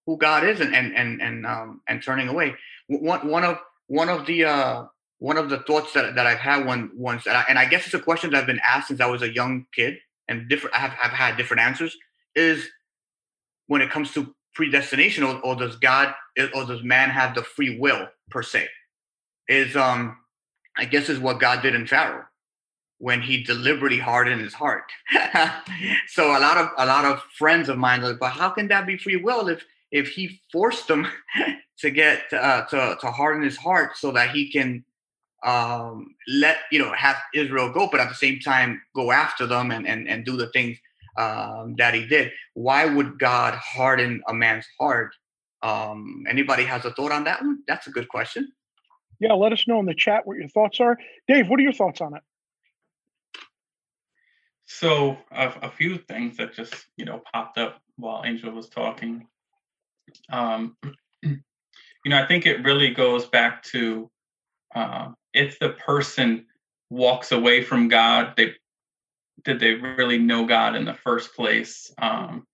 who 0.05 0.17
God 0.17 0.43
is 0.43 0.59
and, 0.61 0.75
and, 0.75 0.95
and, 0.95 1.21
and, 1.21 1.45
um, 1.45 1.81
and 1.87 2.01
turning 2.01 2.27
away. 2.27 2.55
One, 2.87 3.27
one 3.27 3.43
of, 3.43 3.57
one 3.87 4.09
of 4.09 4.25
the, 4.25 4.45
uh, 4.45 4.85
one 5.19 5.37
of 5.37 5.49
the 5.49 5.59
thoughts 5.59 5.93
that, 5.93 6.15
that 6.15 6.25
I've 6.25 6.39
had 6.39 6.65
one 6.65 6.91
once, 6.95 7.27
and 7.27 7.37
I, 7.37 7.45
and 7.49 7.59
I 7.59 7.65
guess 7.65 7.85
it's 7.85 7.93
a 7.93 7.99
question 7.99 8.31
that 8.31 8.39
I've 8.39 8.47
been 8.47 8.61
asked 8.65 8.87
since 8.87 9.01
I 9.01 9.05
was 9.05 9.21
a 9.21 9.33
young 9.33 9.65
kid, 9.73 9.97
and 10.27 10.47
different 10.49 10.75
I've, 10.75 10.93
I've 11.01 11.11
had 11.11 11.37
different 11.37 11.61
answers. 11.61 11.95
Is 12.35 12.67
when 13.67 13.81
it 13.81 13.89
comes 13.89 14.13
to 14.13 14.33
predestination, 14.55 15.23
or, 15.23 15.39
or 15.41 15.55
does 15.55 15.75
God 15.75 16.13
or 16.55 16.65
does 16.65 16.83
man 16.83 17.09
have 17.09 17.35
the 17.35 17.43
free 17.43 17.77
will 17.77 18.07
per 18.29 18.41
se? 18.41 18.67
Is 19.47 19.75
um, 19.75 20.17
I 20.77 20.85
guess 20.85 21.09
is 21.09 21.19
what 21.19 21.39
God 21.39 21.61
did 21.61 21.75
in 21.75 21.85
Pharaoh 21.85 22.25
when 22.99 23.21
he 23.21 23.43
deliberately 23.43 23.97
hardened 23.97 24.41
his 24.41 24.53
heart. 24.53 24.91
so 26.07 26.37
a 26.37 26.39
lot 26.39 26.57
of 26.57 26.69
a 26.77 26.85
lot 26.85 27.05
of 27.05 27.21
friends 27.37 27.67
of 27.67 27.77
mine 27.77 28.01
are 28.01 28.09
like, 28.09 28.19
but 28.19 28.31
how 28.31 28.49
can 28.49 28.67
that 28.69 28.87
be 28.87 28.97
free 28.97 29.17
will 29.17 29.49
if 29.49 29.63
if 29.91 30.09
he 30.09 30.39
forced 30.51 30.87
them 30.87 31.07
to 31.79 31.89
get 31.89 32.31
uh, 32.31 32.63
to 32.65 32.97
to 33.01 33.07
harden 33.07 33.43
his 33.43 33.57
heart 33.57 33.97
so 33.97 34.11
that 34.11 34.31
he 34.31 34.51
can 34.51 34.83
um, 35.43 36.15
let 36.27 36.57
you 36.71 36.79
know 36.79 36.91
have 36.93 37.17
Israel 37.33 37.71
go, 37.71 37.87
but 37.89 37.99
at 37.99 38.09
the 38.09 38.15
same 38.15 38.39
time 38.39 38.81
go 38.95 39.11
after 39.11 39.45
them 39.45 39.71
and 39.71 39.87
and, 39.87 40.07
and 40.07 40.25
do 40.25 40.37
the 40.37 40.49
things 40.49 40.77
um, 41.17 41.75
that 41.77 41.93
he 41.93 42.05
did. 42.05 42.31
Why 42.53 42.85
would 42.85 43.19
God 43.19 43.53
harden 43.55 44.21
a 44.27 44.33
man's 44.33 44.67
heart? 44.79 45.15
Um, 45.61 46.23
anybody 46.29 46.63
has 46.63 46.85
a 46.85 46.91
thought 46.91 47.11
on 47.11 47.25
that 47.25 47.41
one? 47.41 47.59
That's 47.67 47.87
a 47.87 47.91
good 47.91 48.07
question. 48.07 48.51
Yeah, 49.19 49.33
let 49.33 49.51
us 49.51 49.67
know 49.67 49.79
in 49.79 49.85
the 49.85 49.93
chat 49.93 50.25
what 50.25 50.37
your 50.37 50.47
thoughts 50.47 50.79
are. 50.79 50.97
Dave, 51.27 51.49
what 51.49 51.59
are 51.59 51.63
your 51.63 51.73
thoughts 51.73 51.99
on 51.99 52.15
it? 52.15 52.23
So 54.65 55.17
a, 55.31 55.47
a 55.63 55.71
few 55.71 55.97
things 55.97 56.37
that 56.37 56.53
just 56.53 56.73
you 56.95 57.05
know 57.05 57.21
popped 57.33 57.57
up 57.57 57.81
while 57.97 58.23
Angel 58.25 58.51
was 58.51 58.69
talking. 58.69 59.27
Um, 60.31 60.77
you 61.23 61.41
know, 62.05 62.21
I 62.21 62.25
think 62.25 62.45
it 62.45 62.63
really 62.63 62.91
goes 62.93 63.25
back 63.25 63.63
to 63.63 64.09
uh, 64.73 65.09
if 65.33 65.59
the 65.59 65.69
person 65.69 66.45
walks 66.89 67.31
away 67.31 67.63
from 67.63 67.87
God, 67.87 68.33
they 68.35 68.53
did 69.43 69.59
they 69.59 69.73
really 69.73 70.17
know 70.17 70.45
God 70.45 70.75
in 70.75 70.85
the 70.85 70.93
first 70.93 71.33
place? 71.33 71.93
Um, 71.97 72.45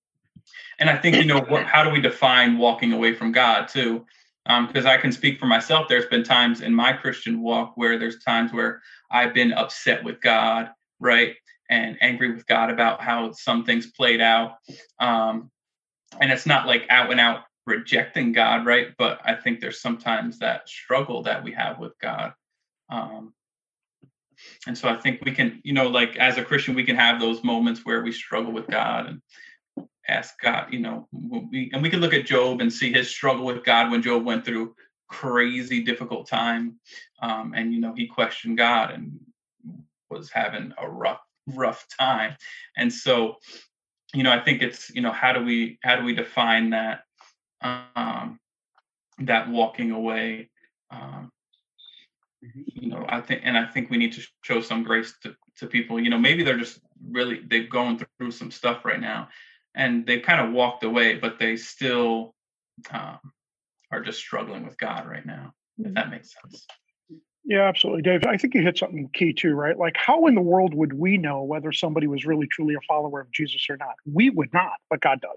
and 0.79 0.89
I 0.89 0.97
think 0.97 1.15
you 1.15 1.25
know 1.25 1.41
what, 1.41 1.65
how 1.65 1.83
do 1.83 1.89
we 1.89 2.01
define 2.01 2.57
walking 2.57 2.93
away 2.93 3.13
from 3.13 3.31
God 3.31 3.67
too? 3.67 4.05
Because 4.45 4.85
um, 4.85 4.91
I 4.91 4.97
can 4.97 5.11
speak 5.11 5.39
for 5.39 5.47
myself. 5.47 5.87
There's 5.87 6.05
been 6.05 6.23
times 6.23 6.61
in 6.61 6.73
my 6.73 6.93
Christian 6.93 7.41
walk 7.41 7.73
where 7.75 7.97
there's 7.97 8.23
times 8.23 8.53
where 8.53 8.81
I've 9.09 9.33
been 9.33 9.53
upset 9.53 10.03
with 10.03 10.21
God, 10.21 10.69
right, 10.99 11.35
and 11.69 11.97
angry 12.01 12.31
with 12.31 12.45
God 12.45 12.69
about 12.69 13.01
how 13.01 13.31
some 13.31 13.63
things 13.63 13.91
played 13.91 14.21
out. 14.21 14.57
Um, 14.99 15.49
and 16.19 16.31
it's 16.31 16.45
not 16.45 16.67
like 16.67 16.85
out 16.89 17.11
and 17.11 17.19
out 17.19 17.41
rejecting 17.65 18.31
God, 18.31 18.65
right? 18.65 18.89
But 18.97 19.19
I 19.25 19.35
think 19.35 19.59
there's 19.59 19.81
sometimes 19.81 20.37
that 20.39 20.69
struggle 20.69 21.23
that 21.23 21.43
we 21.43 21.51
have 21.53 21.79
with 21.79 21.97
God. 21.99 22.33
Um, 22.89 23.33
and 24.67 24.77
so 24.77 24.89
I 24.89 24.97
think 24.97 25.21
we 25.23 25.31
can, 25.31 25.61
you 25.63 25.73
know, 25.73 25.87
like 25.87 26.17
as 26.17 26.37
a 26.37 26.43
Christian, 26.43 26.75
we 26.75 26.83
can 26.83 26.95
have 26.95 27.19
those 27.19 27.43
moments 27.43 27.85
where 27.85 28.03
we 28.03 28.11
struggle 28.11 28.51
with 28.51 28.67
God 28.67 29.07
and 29.07 29.21
ask 30.07 30.33
God, 30.41 30.71
you 30.71 30.79
know, 30.79 31.07
we, 31.11 31.71
and 31.73 31.81
we 31.81 31.89
can 31.89 32.01
look 32.01 32.13
at 32.13 32.25
Job 32.25 32.61
and 32.61 32.71
see 32.71 32.91
his 32.91 33.09
struggle 33.09 33.45
with 33.45 33.63
God 33.63 33.91
when 33.91 34.01
Job 34.01 34.25
went 34.25 34.45
through 34.45 34.75
crazy 35.07 35.83
difficult 35.83 36.27
time. 36.27 36.75
Um, 37.21 37.53
and, 37.55 37.73
you 37.73 37.79
know, 37.79 37.93
he 37.95 38.07
questioned 38.07 38.57
God 38.57 38.91
and 38.91 39.19
was 40.09 40.29
having 40.29 40.73
a 40.77 40.89
rough, 40.89 41.21
rough 41.47 41.87
time. 41.97 42.35
And 42.77 42.91
so, 42.91 43.37
you 44.13 44.23
know, 44.23 44.31
I 44.31 44.39
think 44.39 44.61
it's, 44.61 44.89
you 44.93 45.01
know, 45.01 45.11
how 45.11 45.31
do 45.33 45.43
we, 45.43 45.79
how 45.81 45.95
do 45.95 46.03
we 46.03 46.13
define 46.13 46.71
that, 46.71 47.03
um, 47.61 48.39
that 49.19 49.49
walking 49.49 49.91
away, 49.91 50.49
um. 50.91 51.31
You 52.53 52.89
know 52.89 53.05
i 53.09 53.21
think 53.21 53.41
and 53.43 53.57
i 53.57 53.65
think 53.65 53.89
we 53.89 53.97
need 53.97 54.13
to 54.13 54.21
show 54.43 54.61
some 54.61 54.83
grace 54.83 55.13
to, 55.23 55.35
to 55.57 55.67
people. 55.67 55.99
You 55.99 56.09
know 56.09 56.17
maybe 56.17 56.43
they're 56.43 56.57
just 56.57 56.79
really 57.09 57.41
they've 57.47 57.69
gone 57.69 57.99
through 58.17 58.31
some 58.31 58.51
stuff 58.51 58.85
right 58.85 58.99
now 58.99 59.29
and 59.75 60.05
they've 60.05 60.21
kind 60.21 60.45
of 60.45 60.53
walked 60.53 60.83
away 60.83 61.15
but 61.15 61.39
they 61.39 61.55
still 61.55 62.33
um, 62.91 63.19
are 63.91 64.01
just 64.01 64.19
struggling 64.19 64.65
with 64.65 64.77
god 64.77 65.07
right 65.07 65.25
now 65.25 65.53
if 65.77 65.85
mm-hmm. 65.85 65.93
that 65.93 66.09
makes 66.09 66.33
sense. 66.41 66.65
Yeah 67.43 67.67
absolutely 67.67 68.01
dave. 68.01 68.25
I 68.25 68.37
think 68.37 68.55
you 68.55 68.61
hit 68.61 68.77
something 68.77 69.09
key 69.13 69.33
too 69.33 69.53
right? 69.53 69.77
Like 69.77 69.95
how 69.97 70.25
in 70.27 70.35
the 70.35 70.41
world 70.41 70.73
would 70.73 70.93
we 70.93 71.17
know 71.17 71.43
whether 71.43 71.71
somebody 71.71 72.07
was 72.07 72.25
really 72.25 72.47
truly 72.47 72.75
a 72.75 72.81
follower 72.87 73.21
of 73.21 73.31
jesus 73.31 73.67
or 73.69 73.77
not? 73.77 73.95
We 74.05 74.29
would 74.29 74.53
not 74.53 74.73
but 74.89 75.01
god 75.01 75.21
does 75.21 75.31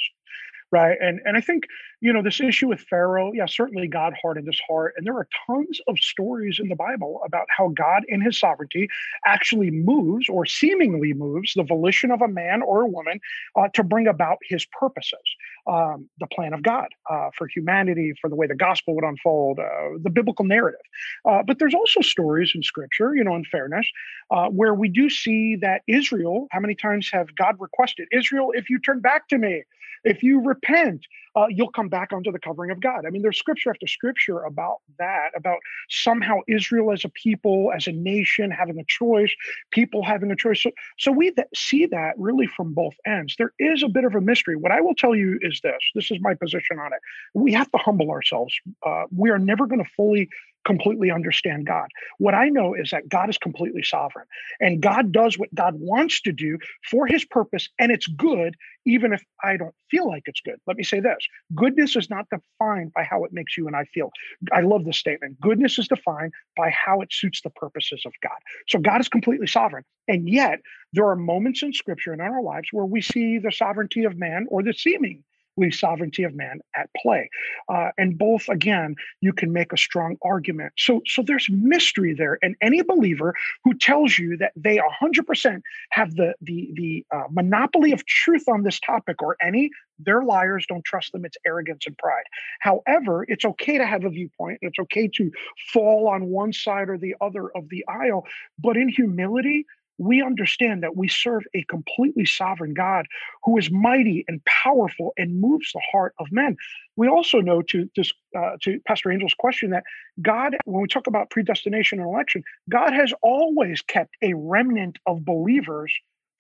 right? 0.73 0.97
And 1.01 1.21
and 1.25 1.37
I 1.37 1.41
think 1.41 1.65
you 2.01 2.13
know 2.13 2.23
this 2.23 2.41
issue 2.41 2.69
with 2.69 2.81
Pharaoh, 2.81 3.33
yeah, 3.35 3.47
certainly 3.47 3.89
God 3.89 4.15
hardened 4.21 4.47
his 4.47 4.61
heart, 4.69 4.95
and 4.97 5.07
there 5.07 5.17
are 5.17 5.29
tons 5.47 5.81
of 5.89 5.99
stories 5.99 6.59
in 6.61 6.69
the 6.69 6.77
Bible 6.77 7.21
about 7.27 7.47
how 7.57 7.69
God, 7.69 8.05
in 8.09 8.21
His 8.21 8.39
sovereignty, 8.39 8.89
actually 9.27 9.71
moves 9.71 10.29
or 10.29 10.47
seemingly 10.47 11.13
moves 11.15 11.55
the 11.55 11.65
volition 11.65 12.11
of 12.11 12.23
a 12.23 12.29
man 12.29 12.63
or 12.63 12.83
a 12.83 12.87
woman 12.89 13.21
uh, 13.57 13.69
to 13.75 13.83
bring 13.85 14.07
about 14.07 14.39
His 14.49 14.67
purposes. 14.67 15.21
um, 15.67 16.09
the 16.21 16.27
plan 16.29 16.53
of 16.53 16.63
God 16.63 16.89
uh, 17.11 17.31
for 17.37 17.49
humanity, 17.49 18.15
for 18.21 18.31
the 18.31 18.37
way 18.37 18.47
the 18.47 18.57
gospel 18.57 18.95
would 18.97 19.05
unfold, 19.05 19.59
uh, 19.61 19.99
the 20.03 20.11
biblical 20.11 20.45
narrative. 20.45 20.81
Uh, 21.29 21.43
but 21.47 21.59
there's 21.59 21.75
also 21.75 22.01
stories 22.01 22.53
in 22.55 22.63
Scripture, 22.63 23.15
you 23.15 23.25
know, 23.25 23.37
in 23.37 23.45
fairness, 23.45 23.87
uh, 24.31 24.49
where 24.49 24.75
we 24.75 24.89
do 24.89 25.11
see 25.11 25.57
that 25.57 25.83
Israel. 25.89 26.49
How 26.53 26.61
many 26.61 26.75
times 26.75 27.11
have 27.13 27.35
God 27.37 27.57
requested 27.61 28.09
Israel, 28.13 28.53
if 28.55 28.71
you 28.71 28.79
turn 28.81 29.01
back 29.01 29.29
to 29.29 29.39
me, 29.39 29.65
if 30.05 30.23
you 30.23 30.41
repent, 30.41 31.05
uh, 31.39 31.47
you'll 31.49 31.71
come 31.71 31.89
back 31.89 32.13
onto 32.13 32.33
the 32.33 32.41
covering 32.41 32.73
of 32.73 32.81
God. 32.81 33.07
I 33.07 33.11
mean, 33.11 33.23
there's 33.23 33.39
scripture 33.39 33.71
after 33.71 33.87
scripture 33.87 34.41
about 34.43 34.79
that, 34.99 35.31
about 35.37 35.59
somehow 35.89 36.39
Israel 36.49 36.93
as 36.93 37.05
a 37.05 37.11
people, 37.11 37.71
as 37.75 37.87
a 37.87 37.93
nation, 37.93 38.51
having 38.51 38.79
a 38.81 38.85
choice, 38.89 39.33
people 39.71 40.05
having 40.05 40.33
a 40.33 40.37
choice. 40.37 40.63
So, 40.63 40.73
so 40.99 41.13
we 41.13 41.31
th- 41.31 41.49
see 41.55 41.87
that 41.87 42.15
really 42.19 42.49
from 42.49 42.75
both 42.75 42.95
ends. 43.07 43.37
There 43.39 43.53
is 43.61 43.85
a 43.85 43.89
bit 43.89 44.05
of 44.05 44.17
a 44.17 44.21
mystery. 44.21 44.57
What 44.57 44.73
I 44.73 44.81
will 44.81 44.97
tell 44.97 45.15
you 45.15 45.39
is 45.43 45.61
this 45.63 45.79
this 45.95 46.11
is 46.11 46.19
my 46.21 46.35
position 46.35 46.79
on 46.81 46.93
it. 46.93 47.01
We 47.35 47.53
have 47.55 47.71
to 47.73 47.79
humble 47.79 48.11
ourselves. 48.11 48.55
Uh, 48.85 49.05
we 49.17 49.31
are 49.31 49.39
never 49.39 49.67
going 49.67 49.85
to 49.85 49.91
fully 49.97 50.29
completely 50.67 51.11
understand 51.11 51.67
God. 51.67 51.89
What 52.19 52.35
I 52.35 52.51
know 52.51 52.75
is 52.75 52.91
that 52.91 53.09
God 53.09 53.31
is 53.31 53.39
completely 53.39 53.83
sovereign 53.83 54.27
and 54.61 54.83
God 54.83 55.13
does 55.13 55.39
what 55.39 55.55
God 55.55 55.75
wants 55.79 56.21
to 56.23 56.33
do 56.33 56.59
for 56.91 57.07
his 57.07 57.25
purpose, 57.25 57.69
and 57.79 57.93
it's 57.93 58.07
good, 58.07 58.57
even 58.87 59.13
if 59.13 59.23
I 59.43 59.57
don't 59.57 59.75
feel 59.91 60.09
like 60.09 60.25
it's 60.27 60.43
good. 60.43 60.57
Let 60.67 60.77
me 60.77 60.85
say 60.85 61.01
this 61.01 61.27
goodness 61.55 61.97
is 61.97 62.11
not 62.11 62.27
defined 62.31 62.93
by 62.93 63.05
how 63.05 63.25
it 63.25 63.33
makes 63.33 63.57
you 63.57 63.67
and 63.67 63.77
I 63.77 63.85
feel. 63.85 64.11
I 64.53 64.61
love 64.61 64.85
this 64.85 64.99
statement. 64.99 65.41
Goodness 65.41 65.79
is 65.79 65.89
defined 65.89 66.33
by 66.57 66.71
how 66.71 67.01
it 67.01 67.13
suits 67.13 67.41
the 67.43 67.51
purposes 67.51 68.03
of 68.07 68.13
God. 68.23 68.39
So 68.69 68.79
God 68.79 69.01
is 69.01 69.09
completely 69.09 69.47
sovereign. 69.47 69.85
And 70.07 70.29
yet, 70.29 70.61
there 70.93 71.09
are 71.09 71.17
moments 71.17 71.63
in 71.63 71.73
scripture 71.73 72.13
and 72.13 72.21
in 72.21 72.27
our 72.27 72.43
lives 72.43 72.69
where 72.73 72.87
we 72.87 73.01
see 73.01 73.39
the 73.39 73.53
sovereignty 73.53 74.05
of 74.05 74.17
man 74.17 74.47
or 74.49 74.63
the 74.63 74.73
seeming 74.73 75.23
sovereignty 75.71 76.25
of 76.25 76.35
man 76.35 76.61
at 76.77 76.89
play. 76.97 77.29
Uh, 77.69 77.91
and 77.99 78.19
both, 78.19 78.49
again, 78.49 78.95
you 79.21 79.33
can 79.33 79.53
make 79.53 79.73
a 79.73 79.77
strong 79.77 80.17
argument. 80.23 80.73
So, 80.77 81.03
so 81.07 81.23
there's 81.23 81.49
mystery 81.51 82.15
there. 82.15 82.39
And 82.43 82.57
any 82.63 82.83
believer 82.83 83.35
who 83.65 83.75
tells 83.75 84.19
you 84.19 84.37
that 84.39 84.53
they 84.57 84.79
100% 84.79 85.63
have 85.91 86.15
the, 86.15 86.35
the, 86.41 86.71
the 86.75 87.07
uh, 87.15 87.25
monopoly 87.31 87.93
of 87.93 88.05
truth 88.07 88.49
on 88.49 88.63
this 88.63 88.81
topic 88.81 89.23
or 89.23 89.37
any, 89.43 89.71
they're 89.99 90.23
liars. 90.23 90.65
Don't 90.69 90.85
trust 90.85 91.13
them. 91.13 91.25
It's 91.25 91.37
arrogance 91.47 91.87
and 91.87 91.97
pride. 91.99 92.25
However, 92.61 93.25
it's 93.29 93.45
okay 93.45 93.79
to 93.79 93.87
have 93.87 94.05
a 94.05 94.11
viewpoint. 94.11 94.59
It's 94.63 94.79
okay 94.79 95.09
to 95.15 95.31
fall 95.73 96.09
on 96.09 96.27
one 96.27 96.53
side 96.53 96.89
or 96.89 96.99
the 96.99 97.15
other 97.21 97.49
of 97.57 97.69
the 97.69 97.85
aisle. 97.89 98.25
But 98.59 98.77
in 98.77 98.89
humility, 98.89 99.67
we 99.99 100.23
understand 100.23 100.83
that 100.83 100.97
we 100.97 101.09
serve 101.09 101.43
a 101.55 101.65
completely 101.65 102.25
sovereign 102.25 102.73
God 102.73 103.07
who 103.45 103.59
is 103.59 103.71
mighty 103.71 104.25
and 104.29 104.43
powerful 104.45 105.13
and 105.19 105.41
moves 105.41 105.73
the 105.73 105.83
heart 105.93 106.15
of 106.19 106.29
men. 106.31 106.57
We 106.97 107.09
also 107.09 107.41
know 107.41 107.63
to 107.63 107.91
this 107.97 108.13
uh, 108.37 108.57
to 108.63 108.81
Pastor 108.87 109.11
Angel's 109.11 109.35
question 109.39 109.71
that 109.71 109.85
God, 110.23 110.57
when 110.65 110.83
we 110.83 110.89
talk 110.89 111.07
about 111.07 111.31
predestination 111.31 111.99
and 111.99 112.09
election, 112.09 112.43
God 112.71 112.93
has 112.93 113.13
always 113.23 113.83
kept 113.83 114.17
a 114.23 114.35
remnant 114.35 114.99
of 115.07 115.25
believers 115.25 115.93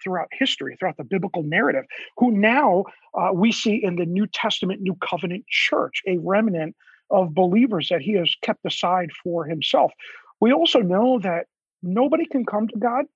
throughout 0.02 0.28
history, 0.30 0.76
throughout 0.76 0.96
the 0.96 1.04
biblical 1.04 1.42
narrative, 1.42 1.84
who 2.16 2.30
now 2.30 2.84
uh, 3.14 3.30
we 3.32 3.50
see 3.50 3.82
in 3.82 3.96
the 3.96 4.06
New 4.06 4.28
Testament, 4.28 4.80
New 4.80 4.96
Covenant 4.96 5.44
church, 5.48 6.02
a 6.06 6.18
remnant 6.18 6.76
of 7.10 7.34
believers 7.34 7.88
that 7.90 8.00
He 8.00 8.12
has 8.12 8.32
kept 8.42 8.64
aside 8.64 9.10
for 9.24 9.44
Himself. 9.44 9.92
We 10.40 10.52
also 10.52 10.80
know 10.80 11.18
that 11.20 11.46
nobody 11.82 12.26
can 12.26 12.44
come 12.44 12.68
to 12.68 12.78
God 12.78 13.06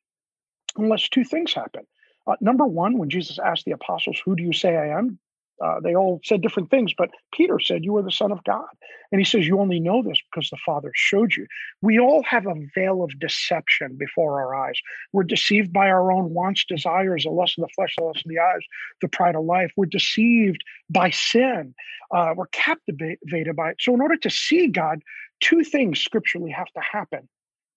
unless 0.77 1.09
two 1.09 1.25
things 1.25 1.53
happen. 1.53 1.83
Uh, 2.27 2.37
number 2.41 2.67
one, 2.67 2.99
when 2.99 3.11
Jesus 3.11 3.39
asked 3.39 3.65
the 3.65 3.73
apostles, 3.73 4.21
Who 4.25 4.37
do 4.37 4.43
you 4.43 4.53
say 4.53 4.77
I 4.77 4.99
am? 4.99 5.19
Uh, 5.63 5.79
they 5.81 5.95
all 5.95 6.21
said 6.25 6.43
different 6.43 6.71
things, 6.71 6.93
but 6.97 7.11
Peter 7.33 7.61
said, 7.61 7.85
You 7.85 7.97
are 7.97 8.03
the 8.03 8.11
Son 8.11 8.33
of 8.33 8.43
God. 8.45 8.67
And 9.13 9.21
he 9.21 9.25
says, 9.25 9.47
You 9.47 9.61
only 9.61 9.79
know 9.79 10.03
this 10.03 10.19
because 10.31 10.51
the 10.51 10.57
Father 10.65 10.91
showed 10.95 11.35
you. 11.37 11.47
We 11.83 12.01
all 12.01 12.23
have 12.25 12.47
a 12.47 12.55
veil 12.75 13.05
of 13.05 13.17
deception 13.21 13.97
before 13.97 14.43
our 14.43 14.55
eyes. 14.55 14.81
We're 15.13 15.23
deceived 15.23 15.73
by 15.73 15.89
our 15.89 16.11
own 16.11 16.35
wants, 16.35 16.65
desires, 16.65 17.25
the 17.25 17.31
lust 17.31 17.59
of 17.59 17.63
the 17.63 17.73
flesh, 17.75 17.95
the 17.97 18.05
lust 18.05 18.25
of 18.25 18.29
the 18.29 18.41
eyes, 18.41 18.63
the 19.01 19.09
pride 19.09 19.37
of 19.37 19.45
life. 19.45 19.71
We're 19.77 19.87
deceived 19.87 20.65
by 20.91 21.11
sin. 21.11 21.75
Uh, 22.11 22.35
we're 22.37 22.47
captivated 22.49 23.55
by 23.55 23.71
it. 23.71 23.77
So, 23.81 23.95
in 23.95 24.01
order 24.01 24.17
to 24.17 24.31
see 24.31 24.67
God, 24.67 25.03
two 25.41 25.63
things 25.63 26.01
scripturally 26.01 26.51
have 26.51 26.73
to 26.73 26.81
happen. 26.81 27.29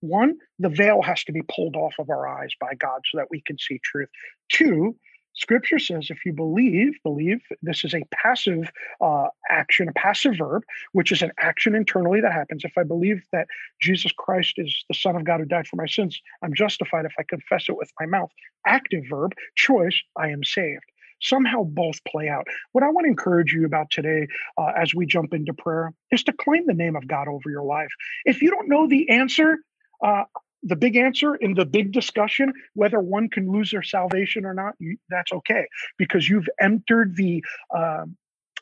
One, 0.06 0.36
the 0.60 0.70
veil 0.70 1.02
has 1.02 1.24
to 1.26 1.32
be 1.32 1.42
pulled 1.42 1.76
off 1.76 1.96
of 2.00 2.10
our 2.10 2.28
eyes 2.28 2.52
by 2.60 2.76
God 2.76 3.02
so 3.12 3.18
that 3.18 3.28
we 3.30 3.42
can 3.42 3.58
see 3.58 3.80
truth. 3.84 4.10
Two, 4.50 4.96
Scripture 5.36 5.80
says 5.80 6.08
if 6.10 6.26
you 6.26 6.32
believe, 6.34 6.94
believe, 7.04 7.42
this 7.62 7.84
is 7.84 7.94
a 7.94 8.04
passive 8.12 8.72
uh, 9.02 9.28
action, 9.50 9.90
a 9.90 9.94
passive 9.94 10.38
verb, 10.38 10.64
which 10.94 11.12
is 11.12 11.22
an 11.22 11.32
action 11.40 11.76
internally 11.76 12.22
that 12.22 12.32
happens. 12.32 12.64
If 12.64 12.78
I 12.78 12.84
believe 12.84 13.22
that 13.34 13.48
Jesus 13.82 14.12
Christ 14.18 14.54
is 14.58 14.86
the 14.88 14.96
Son 14.96 15.16
of 15.16 15.26
God 15.26 15.42
who 15.42 15.46
died 15.46 15.68
for 15.68 15.76
my 15.76 15.88
sins, 15.88 16.20
I'm 16.42 16.54
justified 16.54 17.06
if 17.06 17.14
I 17.20 17.24
confess 17.24 17.66
it 17.68 17.76
with 17.78 17.92
my 18.00 18.06
mouth. 18.06 18.32
Active 18.66 19.04
verb, 19.10 19.34
choice, 19.56 20.00
I 20.18 20.30
am 20.30 20.44
saved. 20.44 20.84
Somehow 21.22 21.64
both 21.64 22.04
play 22.06 22.30
out. 22.30 22.46
What 22.72 22.84
I 22.84 22.90
want 22.90 23.06
to 23.06 23.10
encourage 23.10 23.54
you 23.54 23.66
about 23.66 23.90
today 23.90 24.28
uh, 24.58 24.72
as 24.78 24.94
we 24.94 25.06
jump 25.06 25.34
into 25.34 25.54
prayer 25.54 25.94
is 26.12 26.24
to 26.24 26.34
claim 26.34 26.66
the 26.66 26.74
name 26.74 26.96
of 26.96 27.08
God 27.08 27.28
over 27.28 27.50
your 27.50 27.64
life. 27.64 27.90
If 28.26 28.42
you 28.42 28.52
don't 28.52 28.70
know 28.70 28.88
the 28.88 29.10
answer, 29.10 29.58
uh, 30.06 30.24
the 30.62 30.76
big 30.76 30.96
answer 30.96 31.36
in 31.36 31.54
the 31.54 31.66
big 31.66 31.92
discussion, 31.92 32.54
whether 32.74 33.00
one 33.00 33.30
can 33.30 33.52
lose 33.52 33.72
their 33.72 33.84
salvation 33.84 34.46
or 34.46 34.54
not, 34.54 34.74
that's 35.10 35.32
okay 35.34 35.68
because 35.98 36.28
you've 36.28 36.48
entered 36.62 37.16
the, 37.16 37.44
uh, 37.76 38.06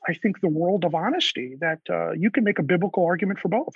I 0.07 0.13
think, 0.13 0.41
the 0.41 0.49
world 0.49 0.85
of 0.85 0.95
honesty 0.95 1.55
that 1.59 1.79
uh, 1.89 2.11
you 2.11 2.31
can 2.31 2.43
make 2.43 2.59
a 2.59 2.63
biblical 2.63 3.05
argument 3.05 3.39
for 3.39 3.49
both. 3.49 3.73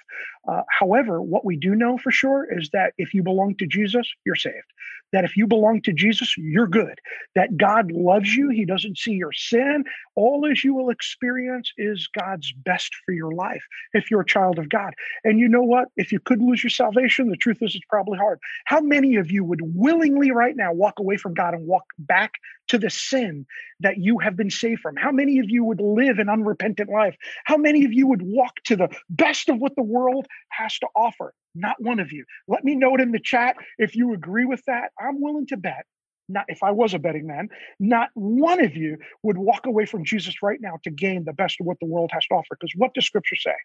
Uh, 0.47 0.61
however, 0.69 1.21
what 1.21 1.45
we 1.45 1.57
do 1.57 1.75
know 1.75 1.97
for 1.97 2.11
sure 2.11 2.47
is 2.49 2.69
that 2.73 2.93
if 2.97 3.13
you 3.13 3.23
belong 3.23 3.55
to 3.57 3.67
Jesus, 3.67 4.07
you're 4.25 4.35
saved 4.35 4.73
that 5.13 5.23
if 5.23 5.37
you 5.37 5.47
belong 5.47 5.81
to 5.81 5.93
Jesus, 5.93 6.35
you're 6.37 6.67
good, 6.67 6.99
that 7.35 7.57
God 7.57 7.91
loves 7.91 8.35
you, 8.35 8.49
He 8.49 8.65
doesn't 8.65 8.97
see 8.97 9.13
your 9.13 9.31
sin. 9.31 9.83
All 10.15 10.47
as 10.49 10.63
you 10.63 10.73
will 10.73 10.89
experience 10.89 11.71
is 11.77 12.07
God's 12.17 12.51
best 12.51 12.93
for 13.05 13.13
your 13.13 13.31
life 13.31 13.63
if 13.93 14.11
you're 14.11 14.21
a 14.21 14.25
child 14.25 14.59
of 14.59 14.69
God. 14.69 14.93
And 15.23 15.39
you 15.39 15.47
know 15.47 15.61
what? 15.61 15.87
If 15.95 16.11
you 16.11 16.19
could 16.19 16.41
lose 16.41 16.63
your 16.63 16.71
salvation, 16.71 17.29
the 17.29 17.37
truth 17.37 17.57
is 17.61 17.75
it's 17.75 17.85
probably 17.89 18.17
hard. 18.17 18.39
How 18.65 18.81
many 18.81 19.15
of 19.15 19.31
you 19.31 19.43
would 19.43 19.61
willingly 19.63 20.31
right 20.31 20.55
now 20.55 20.73
walk 20.73 20.99
away 20.99 21.17
from 21.17 21.33
God 21.33 21.53
and 21.53 21.65
walk 21.65 21.85
back 21.97 22.33
to 22.67 22.77
the 22.77 22.89
sin 22.89 23.45
that 23.79 23.97
you 23.97 24.19
have 24.19 24.35
been 24.35 24.49
saved 24.49 24.81
from? 24.81 24.95
How 24.95 25.11
many 25.11 25.39
of 25.39 25.49
you 25.49 25.63
would 25.63 25.81
live 25.81 26.19
an 26.19 26.29
unrepentant 26.29 26.89
life? 26.89 27.15
How 27.45 27.57
many 27.57 27.85
of 27.85 27.93
you 27.93 28.07
would 28.07 28.21
walk 28.21 28.55
to 28.65 28.75
the 28.75 28.89
best 29.09 29.49
of 29.49 29.57
what 29.57 29.75
the 29.75 29.83
world 29.83 30.27
has 30.49 30.77
to 30.79 30.87
offer? 30.95 31.33
Not 31.55 31.81
one 31.81 31.99
of 31.99 32.11
you. 32.11 32.25
Let 32.47 32.63
me 32.63 32.75
know 32.75 32.95
it 32.95 33.01
in 33.01 33.11
the 33.11 33.19
chat 33.19 33.55
if 33.77 33.95
you 33.95 34.13
agree 34.13 34.45
with 34.45 34.63
that. 34.67 34.91
I'm 34.99 35.21
willing 35.21 35.47
to 35.47 35.57
bet, 35.57 35.85
not 36.29 36.45
if 36.47 36.61
I 36.63 36.71
was 36.71 36.93
a 36.93 36.99
betting 36.99 37.27
man, 37.27 37.49
not 37.79 38.09
one 38.13 38.63
of 38.63 38.75
you 38.75 38.97
would 39.23 39.37
walk 39.37 39.65
away 39.65 39.85
from 39.85 40.05
Jesus 40.05 40.35
right 40.43 40.59
now 40.61 40.77
to 40.83 40.91
gain 40.91 41.23
the 41.25 41.33
best 41.33 41.57
of 41.59 41.65
what 41.65 41.77
the 41.79 41.87
world 41.87 42.11
has 42.13 42.25
to 42.27 42.35
offer. 42.35 42.57
Because 42.59 42.73
what 42.75 42.93
does 42.93 43.05
scripture 43.05 43.35
say? 43.35 43.55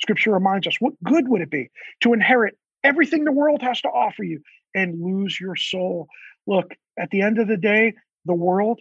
Scripture 0.00 0.32
reminds 0.32 0.66
us 0.66 0.76
what 0.80 0.94
good 1.04 1.28
would 1.28 1.40
it 1.40 1.50
be 1.50 1.70
to 2.02 2.12
inherit 2.12 2.56
everything 2.84 3.24
the 3.24 3.32
world 3.32 3.62
has 3.62 3.80
to 3.82 3.88
offer 3.88 4.22
you 4.22 4.40
and 4.74 5.02
lose 5.02 5.38
your 5.40 5.56
soul? 5.56 6.08
Look, 6.46 6.74
at 6.98 7.10
the 7.10 7.22
end 7.22 7.38
of 7.38 7.48
the 7.48 7.56
day, 7.56 7.94
the 8.28 8.34
world, 8.34 8.80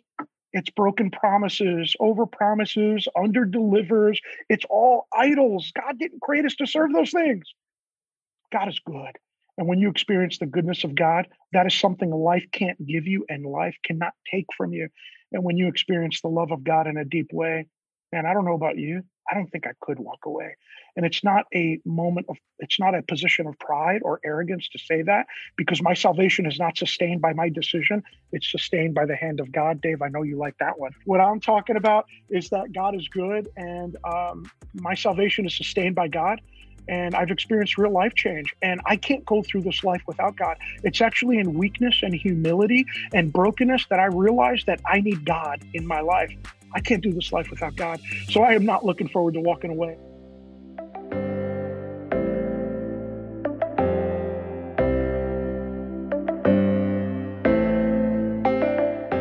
it's 0.53 0.69
broken 0.69 1.11
promises, 1.11 1.95
over 1.99 2.25
promises, 2.25 3.07
under 3.15 3.45
delivers. 3.45 4.19
It's 4.49 4.65
all 4.69 5.07
idols. 5.15 5.71
God 5.75 5.99
didn't 5.99 6.21
create 6.21 6.45
us 6.45 6.55
to 6.55 6.67
serve 6.67 6.93
those 6.93 7.11
things. 7.11 7.45
God 8.51 8.69
is 8.69 8.79
good. 8.79 9.11
And 9.57 9.67
when 9.67 9.79
you 9.79 9.89
experience 9.89 10.37
the 10.37 10.45
goodness 10.45 10.83
of 10.83 10.95
God, 10.95 11.27
that 11.51 11.65
is 11.65 11.73
something 11.73 12.11
life 12.11 12.45
can't 12.51 12.77
give 12.85 13.07
you 13.07 13.25
and 13.29 13.45
life 13.45 13.75
cannot 13.83 14.13
take 14.29 14.45
from 14.55 14.71
you. 14.73 14.89
And 15.31 15.43
when 15.43 15.57
you 15.57 15.67
experience 15.67 16.21
the 16.21 16.29
love 16.29 16.51
of 16.51 16.63
God 16.63 16.87
in 16.87 16.97
a 16.97 17.05
deep 17.05 17.31
way, 17.33 17.67
man, 18.11 18.25
I 18.25 18.33
don't 18.33 18.45
know 18.45 18.53
about 18.53 18.77
you. 18.77 19.03
I 19.29 19.35
don't 19.35 19.47
think 19.51 19.67
I 19.67 19.71
could 19.81 19.99
walk 19.99 20.25
away. 20.25 20.55
And 20.95 21.05
it's 21.05 21.23
not 21.23 21.45
a 21.53 21.79
moment 21.85 22.27
of, 22.29 22.37
it's 22.59 22.79
not 22.79 22.95
a 22.95 23.01
position 23.01 23.47
of 23.47 23.57
pride 23.59 24.01
or 24.03 24.19
arrogance 24.25 24.67
to 24.69 24.79
say 24.79 25.01
that 25.03 25.27
because 25.55 25.81
my 25.81 25.93
salvation 25.93 26.45
is 26.45 26.59
not 26.59 26.77
sustained 26.77 27.21
by 27.21 27.33
my 27.33 27.49
decision. 27.49 28.03
It's 28.31 28.49
sustained 28.51 28.95
by 28.95 29.05
the 29.05 29.15
hand 29.15 29.39
of 29.39 29.51
God. 29.51 29.81
Dave, 29.81 30.01
I 30.01 30.09
know 30.09 30.23
you 30.23 30.37
like 30.37 30.57
that 30.59 30.79
one. 30.79 30.91
What 31.05 31.21
I'm 31.21 31.39
talking 31.39 31.75
about 31.75 32.05
is 32.29 32.49
that 32.49 32.73
God 32.73 32.95
is 32.95 33.07
good 33.09 33.49
and 33.57 33.95
um, 34.03 34.49
my 34.73 34.95
salvation 34.95 35.45
is 35.45 35.55
sustained 35.55 35.95
by 35.95 36.07
God 36.07 36.41
and 36.87 37.15
I've 37.15 37.31
experienced 37.31 37.77
real 37.77 37.91
life 37.91 38.13
change. 38.15 38.53
And 38.61 38.81
I 38.85 38.95
can't 38.95 39.25
go 39.25 39.43
through 39.43 39.63
this 39.63 39.83
life 39.83 40.01
without 40.07 40.35
God. 40.37 40.57
It's 40.83 41.01
actually 41.01 41.37
in 41.37 41.53
weakness 41.53 41.99
and 42.01 42.13
humility 42.13 42.85
and 43.13 43.31
brokenness 43.31 43.85
that 43.89 43.99
I 43.99 44.05
realize 44.05 44.63
that 44.67 44.79
I 44.85 45.01
need 45.01 45.25
God 45.25 45.63
in 45.73 45.85
my 45.85 45.99
life. 45.99 46.33
I 46.73 46.79
can't 46.79 47.01
do 47.01 47.11
this 47.13 47.31
life 47.31 47.49
without 47.49 47.75
God. 47.75 47.99
So 48.29 48.41
I 48.43 48.53
am 48.53 48.65
not 48.65 48.85
looking 48.85 49.07
forward 49.07 49.33
to 49.35 49.41
walking 49.41 49.71
away. 49.71 49.97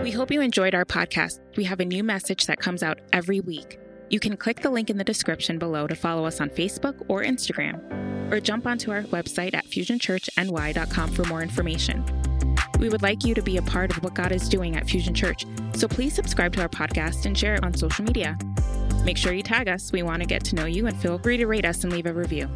We 0.03 0.11
hope 0.13 0.31
you 0.31 0.41
enjoyed 0.41 0.75
our 0.75 0.85
podcast. 0.85 1.41
We 1.57 1.65
have 1.65 1.81
a 1.81 1.85
new 1.85 2.05
message 2.05 2.47
that 2.47 2.61
comes 2.61 2.83
out 2.83 3.01
every 3.13 3.41
week. 3.41 3.79
You 4.09 4.21
can 4.21 4.37
click 4.37 4.61
the 4.61 4.71
link 4.71 4.89
in 4.89 4.99
the 4.99 5.05
description 5.05 5.59
below 5.59 5.87
to 5.87 5.97
follow 5.97 6.27
us 6.27 6.41
on 6.41 6.49
Facebook 6.51 7.05
or 7.09 7.23
Instagram, 7.25 8.33
or 8.33 8.41
jump 8.41 8.67
onto 8.67 8.93
our 8.93 9.03
website 9.03 9.55
at 9.55 9.67
fusionchurchny.com 9.67 11.13
for 11.13 11.25
more 11.25 11.43
information. 11.43 12.05
We 12.79 12.89
would 12.91 13.03
like 13.03 13.25
you 13.25 13.35
to 13.35 13.43
be 13.43 13.57
a 13.57 13.63
part 13.63 13.97
of 13.97 14.03
what 14.05 14.15
God 14.15 14.33
is 14.33 14.49
doing 14.49 14.77
at 14.77 14.87
Fusion 14.87 15.15
Church, 15.15 15.47
so 15.75 15.89
please 15.89 16.15
subscribe 16.15 16.53
to 16.55 16.63
our 16.63 16.69
podcast 16.69 17.25
and 17.25 17.37
share 17.37 17.55
it 17.55 17.65
on 17.65 17.73
social 17.75 18.05
media. 18.05 18.37
Make 19.05 19.17
sure 19.17 19.33
you 19.33 19.43
tag 19.43 19.69
us. 19.69 19.93
We 19.93 20.03
want 20.03 20.23
to 20.23 20.27
get 20.27 20.45
to 20.45 20.55
know 20.55 20.67
you 20.67 20.87
and 20.87 20.97
feel 20.97 21.19
free 21.19 21.37
to 21.37 21.47
rate 21.47 21.65
us 21.65 21.85
and 21.85 21.93
leave 21.93 22.07
a 22.07 22.13
review. 22.13 22.51